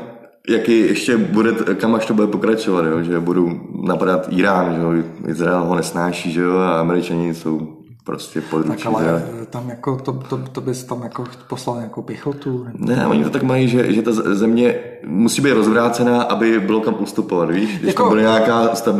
[0.49, 3.03] jaký ještě bude, kam až to bude pokračovat, jo?
[3.03, 3.49] že budou
[3.87, 5.03] napadat Irán, že jo?
[5.27, 6.57] Izrael ho nesnáší, že jo?
[6.57, 7.76] a Američani jsou
[8.07, 8.83] prostě područí.
[8.83, 9.23] Tak ale Izraele.
[9.49, 12.63] tam jako, to, to, to bys tam jako poslal nějakou pichotu.
[12.63, 16.81] nebo- Ne, oni to tak mají, že, že ta země musí být rozvrácená, aby bylo
[16.81, 17.69] kam ustupovat, víš?
[17.79, 18.95] Když Jako- to bude nějaká stab,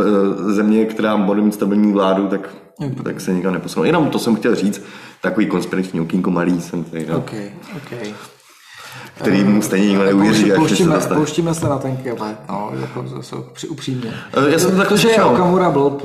[0.47, 2.49] země, která bude mít stabilní vládu, tak
[3.03, 3.85] tak se nikam neposunul.
[3.85, 4.81] Jenom to jsem chtěl říct,
[5.21, 7.31] takový konspirační okýnko malý jsem tady dal, OK,
[7.77, 8.07] OK.
[9.21, 11.15] Který mu stejně nikdo neuvěří, Pouští, jak se pouštíme, dostane.
[11.15, 14.13] pouštíme se na ten kilometr, no, jako zase při, upřímně.
[14.33, 15.09] Eh, já jsem to tak to, že.
[15.23, 16.01] Okamura blb,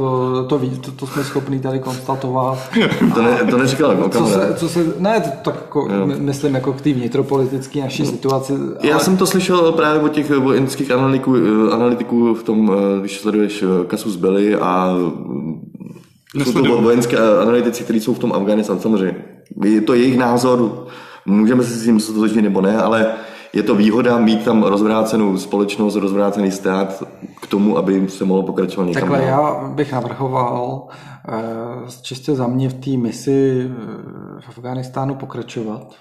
[0.48, 2.58] to, ví, to, to jsme schopni tady konstatovat.
[3.14, 4.30] To, ne, to neříkal Co Okamura.
[4.40, 8.52] se, co se, ne, to tak jako, my, myslím jako k té vnitropolitické naší situaci.
[8.82, 13.00] Já ale- jsem to slyšel právě od těch vojenských analytiků, eh, analytiků v tom, eh,
[13.00, 15.60] když sleduješ eh, Kasus Belli a mm,
[16.44, 18.80] jsou to vojenské analytici, kteří jsou v tom Afganistánu.
[18.80, 19.24] Samozřejmě,
[19.64, 20.86] je to jejich názor,
[21.26, 23.14] můžeme si s tím stotožnit nebo ne, ale
[23.52, 27.02] je to výhoda mít tam rozvrácenou společnost, rozvrácený stát
[27.42, 30.88] k tomu, aby se mohlo pokračovat někam Takhle já bych navrhoval
[31.28, 31.32] eh,
[32.02, 35.94] čistě za mě v té misi eh, v Afganistánu pokračovat.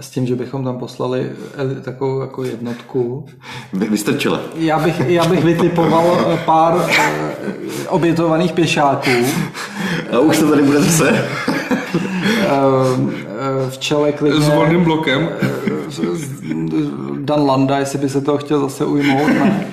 [0.00, 3.26] S tím, že bychom tam poslali eli- takovou jako jednotku.
[3.72, 4.40] Vy, vystrčile.
[4.54, 9.10] Já bych, já bych vytipoval eh, pár eh, obětovaných pěšáků
[10.12, 11.24] A už to tady bude zase.
[13.66, 15.28] Eh, v čele klidně S volným blokem.
[15.42, 15.48] eh,
[17.18, 19.28] Dan Landa, jestli by se toho chtěl zase ujmout.
[19.28, 19.66] Ne?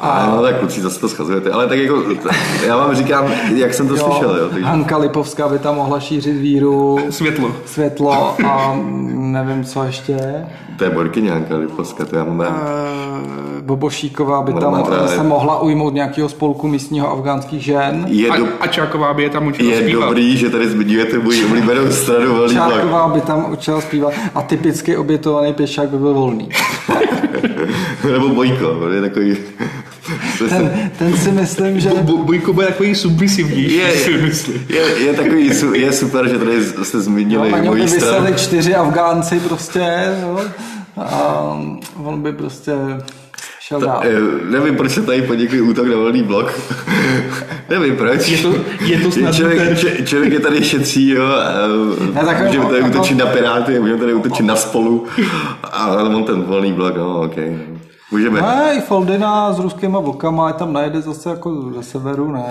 [0.00, 1.50] A no tak kluci, zase to schazujete.
[1.50, 2.02] Ale tak jako,
[2.66, 4.48] já vám říkám, jak jsem to slyšel, jo.
[4.48, 4.64] Takže...
[4.64, 7.52] Hanka Lipovská by tam mohla šířit víru, Světlo.
[7.66, 8.76] světlo a
[9.14, 10.16] nevím co ještě.
[10.78, 12.62] To je Borkyňánka Lipovská, to já mám rád.
[13.58, 18.04] Eh, Bobošíková by tam se mohla ujmout nějakého spolku místního afgánských žen.
[18.08, 20.04] Je, A, do, a Čáková by je tam učila je zpívat.
[20.08, 22.84] dobrý, že tady zmiňujete můj oblíbenou stranu Velný vlak.
[23.14, 26.48] By tam učila zpívat a typicky obětovaný pěšák by byl volný.
[28.12, 29.36] Nebo Bojko, on je takový...
[30.48, 33.92] Ten, ten si myslím, že Bujko bude takový submisivnější, je,
[34.68, 38.24] je, je, takový, je super, že tady jste zmínili by moji stranu.
[38.24, 40.40] vyseli čtyři Afgánci prostě jo,
[40.96, 41.42] a
[42.04, 42.72] on by prostě
[43.66, 44.00] šel dál.
[44.04, 46.52] Eh, Nevím, proč se tady podnikli útok na volný blok.
[47.70, 48.28] Nevím proč.
[48.28, 51.24] Je to- je to snad člověk, ten- člověk je tady šetří, jo.
[51.26, 51.52] A
[52.14, 55.06] Ne, tak můžeme tady jako- útočit na Piráty, můžeme tady útočit na spolu.
[55.62, 57.36] A ale on ten volný blok, no, ok.
[58.10, 58.40] Můžeme.
[58.42, 62.44] Ne, i Foldina s ruskýma vlkama, tam najede zase jako ze severu, ne.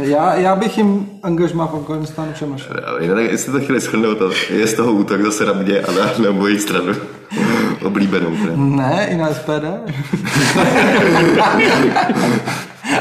[0.00, 2.98] Já, já bych jim angažma v Afganistánu přemýšlel.
[3.00, 6.24] Jinak, jestli to chtěli shrnout, to je z toho útok zase na mě a na,
[6.24, 6.92] na moji stranu.
[7.84, 8.30] Oblíbenou.
[8.30, 8.56] Ne?
[8.56, 9.64] Ne, i na SPD.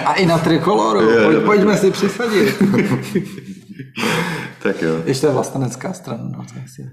[0.05, 1.09] A i na Trikoloru.
[1.09, 2.63] Je, Pojď, pojďme si přisadit.
[4.63, 4.95] Tak jo.
[5.05, 6.23] Ještě je vlastenecká strana.
[6.37, 6.45] No,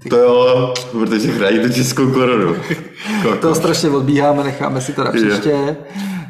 [0.09, 2.55] To jo, protože chrání tu českou korunu.
[3.41, 5.77] to strašně odbíháme, necháme si to na příště.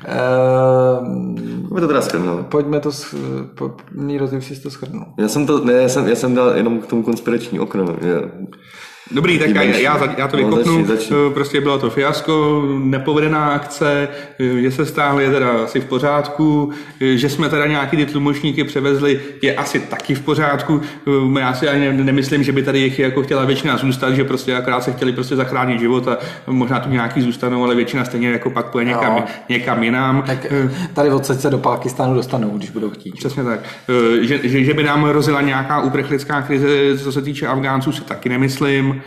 [0.05, 1.35] Ehm,
[1.69, 2.45] Pojďme to teda shrnout.
[2.45, 2.91] pojďme to,
[3.55, 5.05] po, Míro, ty už jsi to shrnul.
[5.17, 7.85] Já jsem to, ne, já jsem, já jsem dal jenom k tomu konspirační okno.
[8.01, 8.21] Je,
[9.11, 10.65] Dobrý, tak já, já, já to No, vykopnu.
[10.73, 11.15] začni, začni.
[11.27, 14.07] Eh, Prostě bylo to fiasko, nepovedená akce,
[14.39, 18.05] eh, že se stáhli je teda asi v pořádku, eh, že jsme teda nějaký ty
[18.05, 20.81] tlumočníky převezli, je asi taky v pořádku.
[21.39, 24.55] Já si ani ne- nemyslím, že by tady jich jako chtěla většina zůstat, že prostě
[24.55, 28.49] akorát se chtěli prostě zachránit život a možná tu nějaký zůstanou, ale většina stejně jako
[28.49, 29.23] pak půjde někam, Jo.
[29.49, 30.21] někam jinam.
[30.27, 30.45] Tak
[30.93, 33.15] tady odsaď se do Pákistánu dostanou, když budou chtít.
[33.17, 33.59] Přesně tak.
[34.21, 38.29] Že, že, že by nám hrozila nějaká uprchlická krize, co se týče Afgánců, si taky
[38.29, 38.98] nemyslím.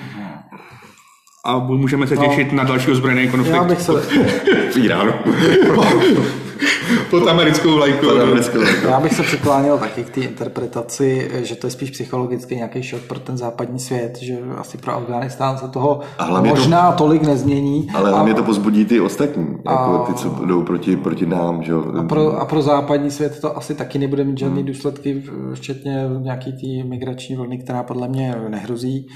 [1.46, 3.92] A můžeme se těšit na další ozbrojený konflikt Já bych se,
[4.72, 5.12] v Iránu.
[7.10, 8.06] pod americkou vlajkou.
[8.08, 8.22] Pod no.
[8.22, 8.58] americkou.
[8.90, 13.00] já bych se přikláněl taky k té interpretaci, že to je spíš psychologicky nějaký šok
[13.00, 17.22] pro ten západní svět, že asi pro Afghánistán se toho A hlavně to- možná tolik
[17.22, 17.86] nezmění.
[17.94, 21.72] Ale a, hlavně to pozbudí ty ostatní, jako ty, co jdou proti, proti nám, že
[21.98, 24.36] a, pro, a pro západní svět to asi taky nebude mít Hmm.
[24.38, 25.22] žádný důsledky,
[25.54, 29.06] včetně nějaký té migrační vlny, která podle mě nehrozí.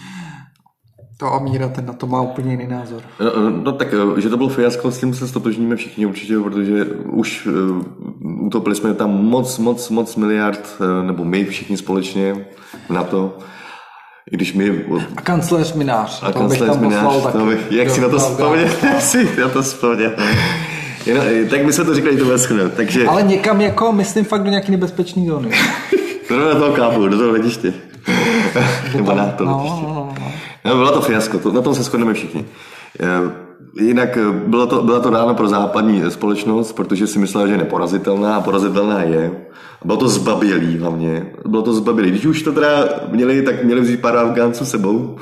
[1.19, 3.03] To Amíra, ten na to má úplně jiný názor.
[3.21, 6.85] No, no tak, eh, že to byl fiasko, s tím se stotožníme všichni určitě, protože
[7.05, 12.47] už uh, utopili jsme tam moc, moc, moc miliard, eh, nebo my všichni společně
[12.91, 13.39] na to,
[14.31, 14.85] i když my
[15.17, 17.39] A kancléř Minář, a to bych kancléř tam poslal Minář, taky.
[17.39, 20.12] to bych, jak si na to vzpomněl, si na to vzpomněl.
[21.07, 24.43] Eh, tak my jsme to říkali, to bude shodnout, takže Ale někam jako, myslím fakt
[24.43, 25.51] do nějaký nebezpečný zóny.
[26.29, 27.73] zrovna toho kápu, do toho letiště.
[28.96, 29.82] Nebo na to No, letiště.
[29.82, 30.14] no, no,
[30.64, 30.76] no.
[30.76, 32.44] Bylo to fiasko, to, na tom se shodneme všichni.
[33.00, 33.46] Eh,
[33.80, 37.59] Jinak eh, bylo to, byla to rána pro západní společnost, protože si myslela, že je
[37.59, 39.30] neporazitelná a porazitelná je.
[39.82, 41.26] A bylo to zbabělý hlavně.
[41.46, 42.11] Bylo to zbabělý.
[42.11, 45.16] Když už to teda měli, tak měli vzít pár Afgánců sebou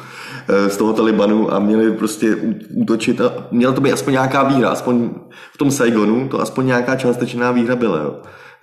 [0.49, 2.37] eh, z toho Talibanu a měli prostě
[2.75, 5.11] útočit a měla to být aspoň nějaká výhra, aspoň
[5.53, 8.15] v tom Saigonu to aspoň nějaká částečná výhra byla, jo.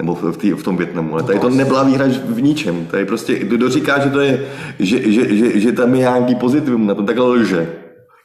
[0.01, 1.13] Nebo v, tý, v tom Větnamu.
[1.13, 2.85] Ale tady to nebyla výhra v ničem.
[2.85, 4.45] Tady prostě, kdo říká, že to je,
[4.79, 7.69] že, že, že, že tam je nějaký pozitivum na tom, takhle lže.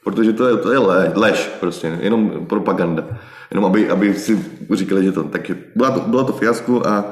[0.03, 3.03] Protože to je, to je le, lež prostě, jenom propaganda.
[3.51, 7.05] Jenom aby, aby si říkali, že to, takže byla to, bylo to fiasko a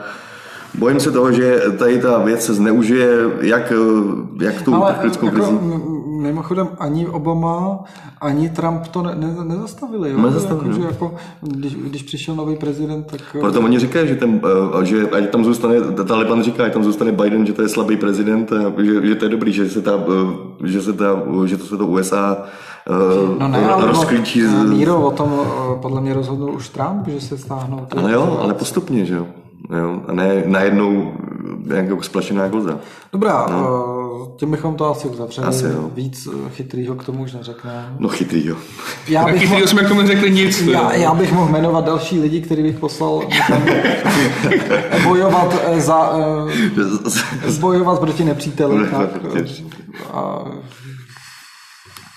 [0.77, 3.09] Bojím se toho, že tady ta věc se zneužije
[3.41, 3.73] jak,
[4.41, 5.59] jak tu Ale uprchlickou jako, krizi.
[6.21, 7.79] Mimochodem ani Obama,
[8.21, 10.11] ani Trump to ne, ne, nezastavili.
[10.11, 10.17] Jo?
[10.21, 10.81] Nezastavili, jako, no.
[10.87, 13.21] že jako, když, když přišel nový prezident, tak...
[13.39, 14.41] Proto oni říkají, že, ten,
[14.81, 15.75] eh, že ať tam zůstane,
[16.07, 18.51] Taliban říká, ať tam zůstane Biden, že to je slabý prezident,
[18.83, 19.91] že, že to je dobrý, že se ta,
[20.63, 21.05] eh, že se ta,
[21.45, 22.37] že to se to USA
[22.89, 24.45] eh, No ne, ale rozklíčí.
[24.45, 27.85] o, z- Míro, o tom eh, podle mě rozhodnul už Trump, že se stáhnou.
[27.91, 29.27] ty- Ale jo, ale postupně, že jo.
[29.79, 31.11] jo a ne najednou
[31.71, 32.79] eh, jako splašená koza.
[33.13, 33.94] Dobrá, no.
[34.37, 35.47] Tím bychom to asi uzavřeli.
[35.47, 35.89] Asi jo.
[35.95, 37.95] Víc eh, chytrýho k tomu už neřekneme.
[37.99, 38.55] No chytrý, jo.
[39.07, 40.61] Já bych, ty mohl, jsme k tomu neřekli nic.
[40.61, 43.21] já, já bych mohl jmenovat další lidi, který bych poslal
[45.03, 46.13] bojovat eh, za
[47.47, 48.87] eh, bojovat proti nepříteli.
[48.91, 49.09] tak,
[50.13, 50.45] a,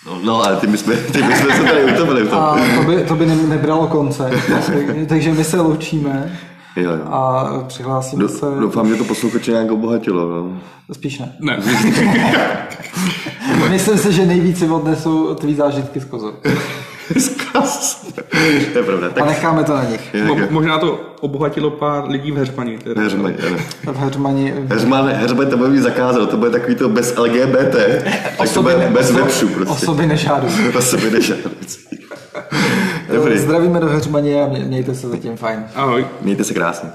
[0.07, 2.38] No, no ale ty my jsme, ty my jsme se tady utopili v tom.
[2.38, 4.30] a to by, to by ne, nebralo konce.
[4.49, 6.38] Tak- Takže my se loučíme
[6.76, 7.04] Jo, jo.
[7.10, 8.46] a přihlásíme Do, se...
[8.60, 10.26] doufám, že to posluchače nějak obohatilo.
[10.26, 10.60] No.
[10.92, 11.32] Spíš ne.
[11.40, 11.58] Ne.
[13.70, 16.06] Myslím si, že nejvíc si odnesou tvý zážitky z.
[17.18, 18.06] Zkaz.
[18.72, 19.06] to je pravda.
[19.06, 20.14] A Tak necháme to na nich.
[20.26, 22.78] Mo- možná to obohatilo pár lidí v Heřmani.
[22.78, 23.02] teda.
[23.02, 23.56] Heřmaň, ano.
[23.92, 24.54] V Heřmani...
[24.68, 27.76] Heřman, Heřmaň to bude mít zakázáno, to bude takový to bez LGBT,
[28.38, 29.72] tak to bude ne- bez oso- vepřů prostě.
[29.86, 30.68] Osoby nežádoucí.
[30.78, 31.78] Osoby nežádoucí.
[33.12, 35.64] Dobrý, Zdravíme do Heřmaně a mě- mějte se zatím fajn.
[35.74, 36.06] Ahoj.
[36.22, 36.90] mějte se krásně.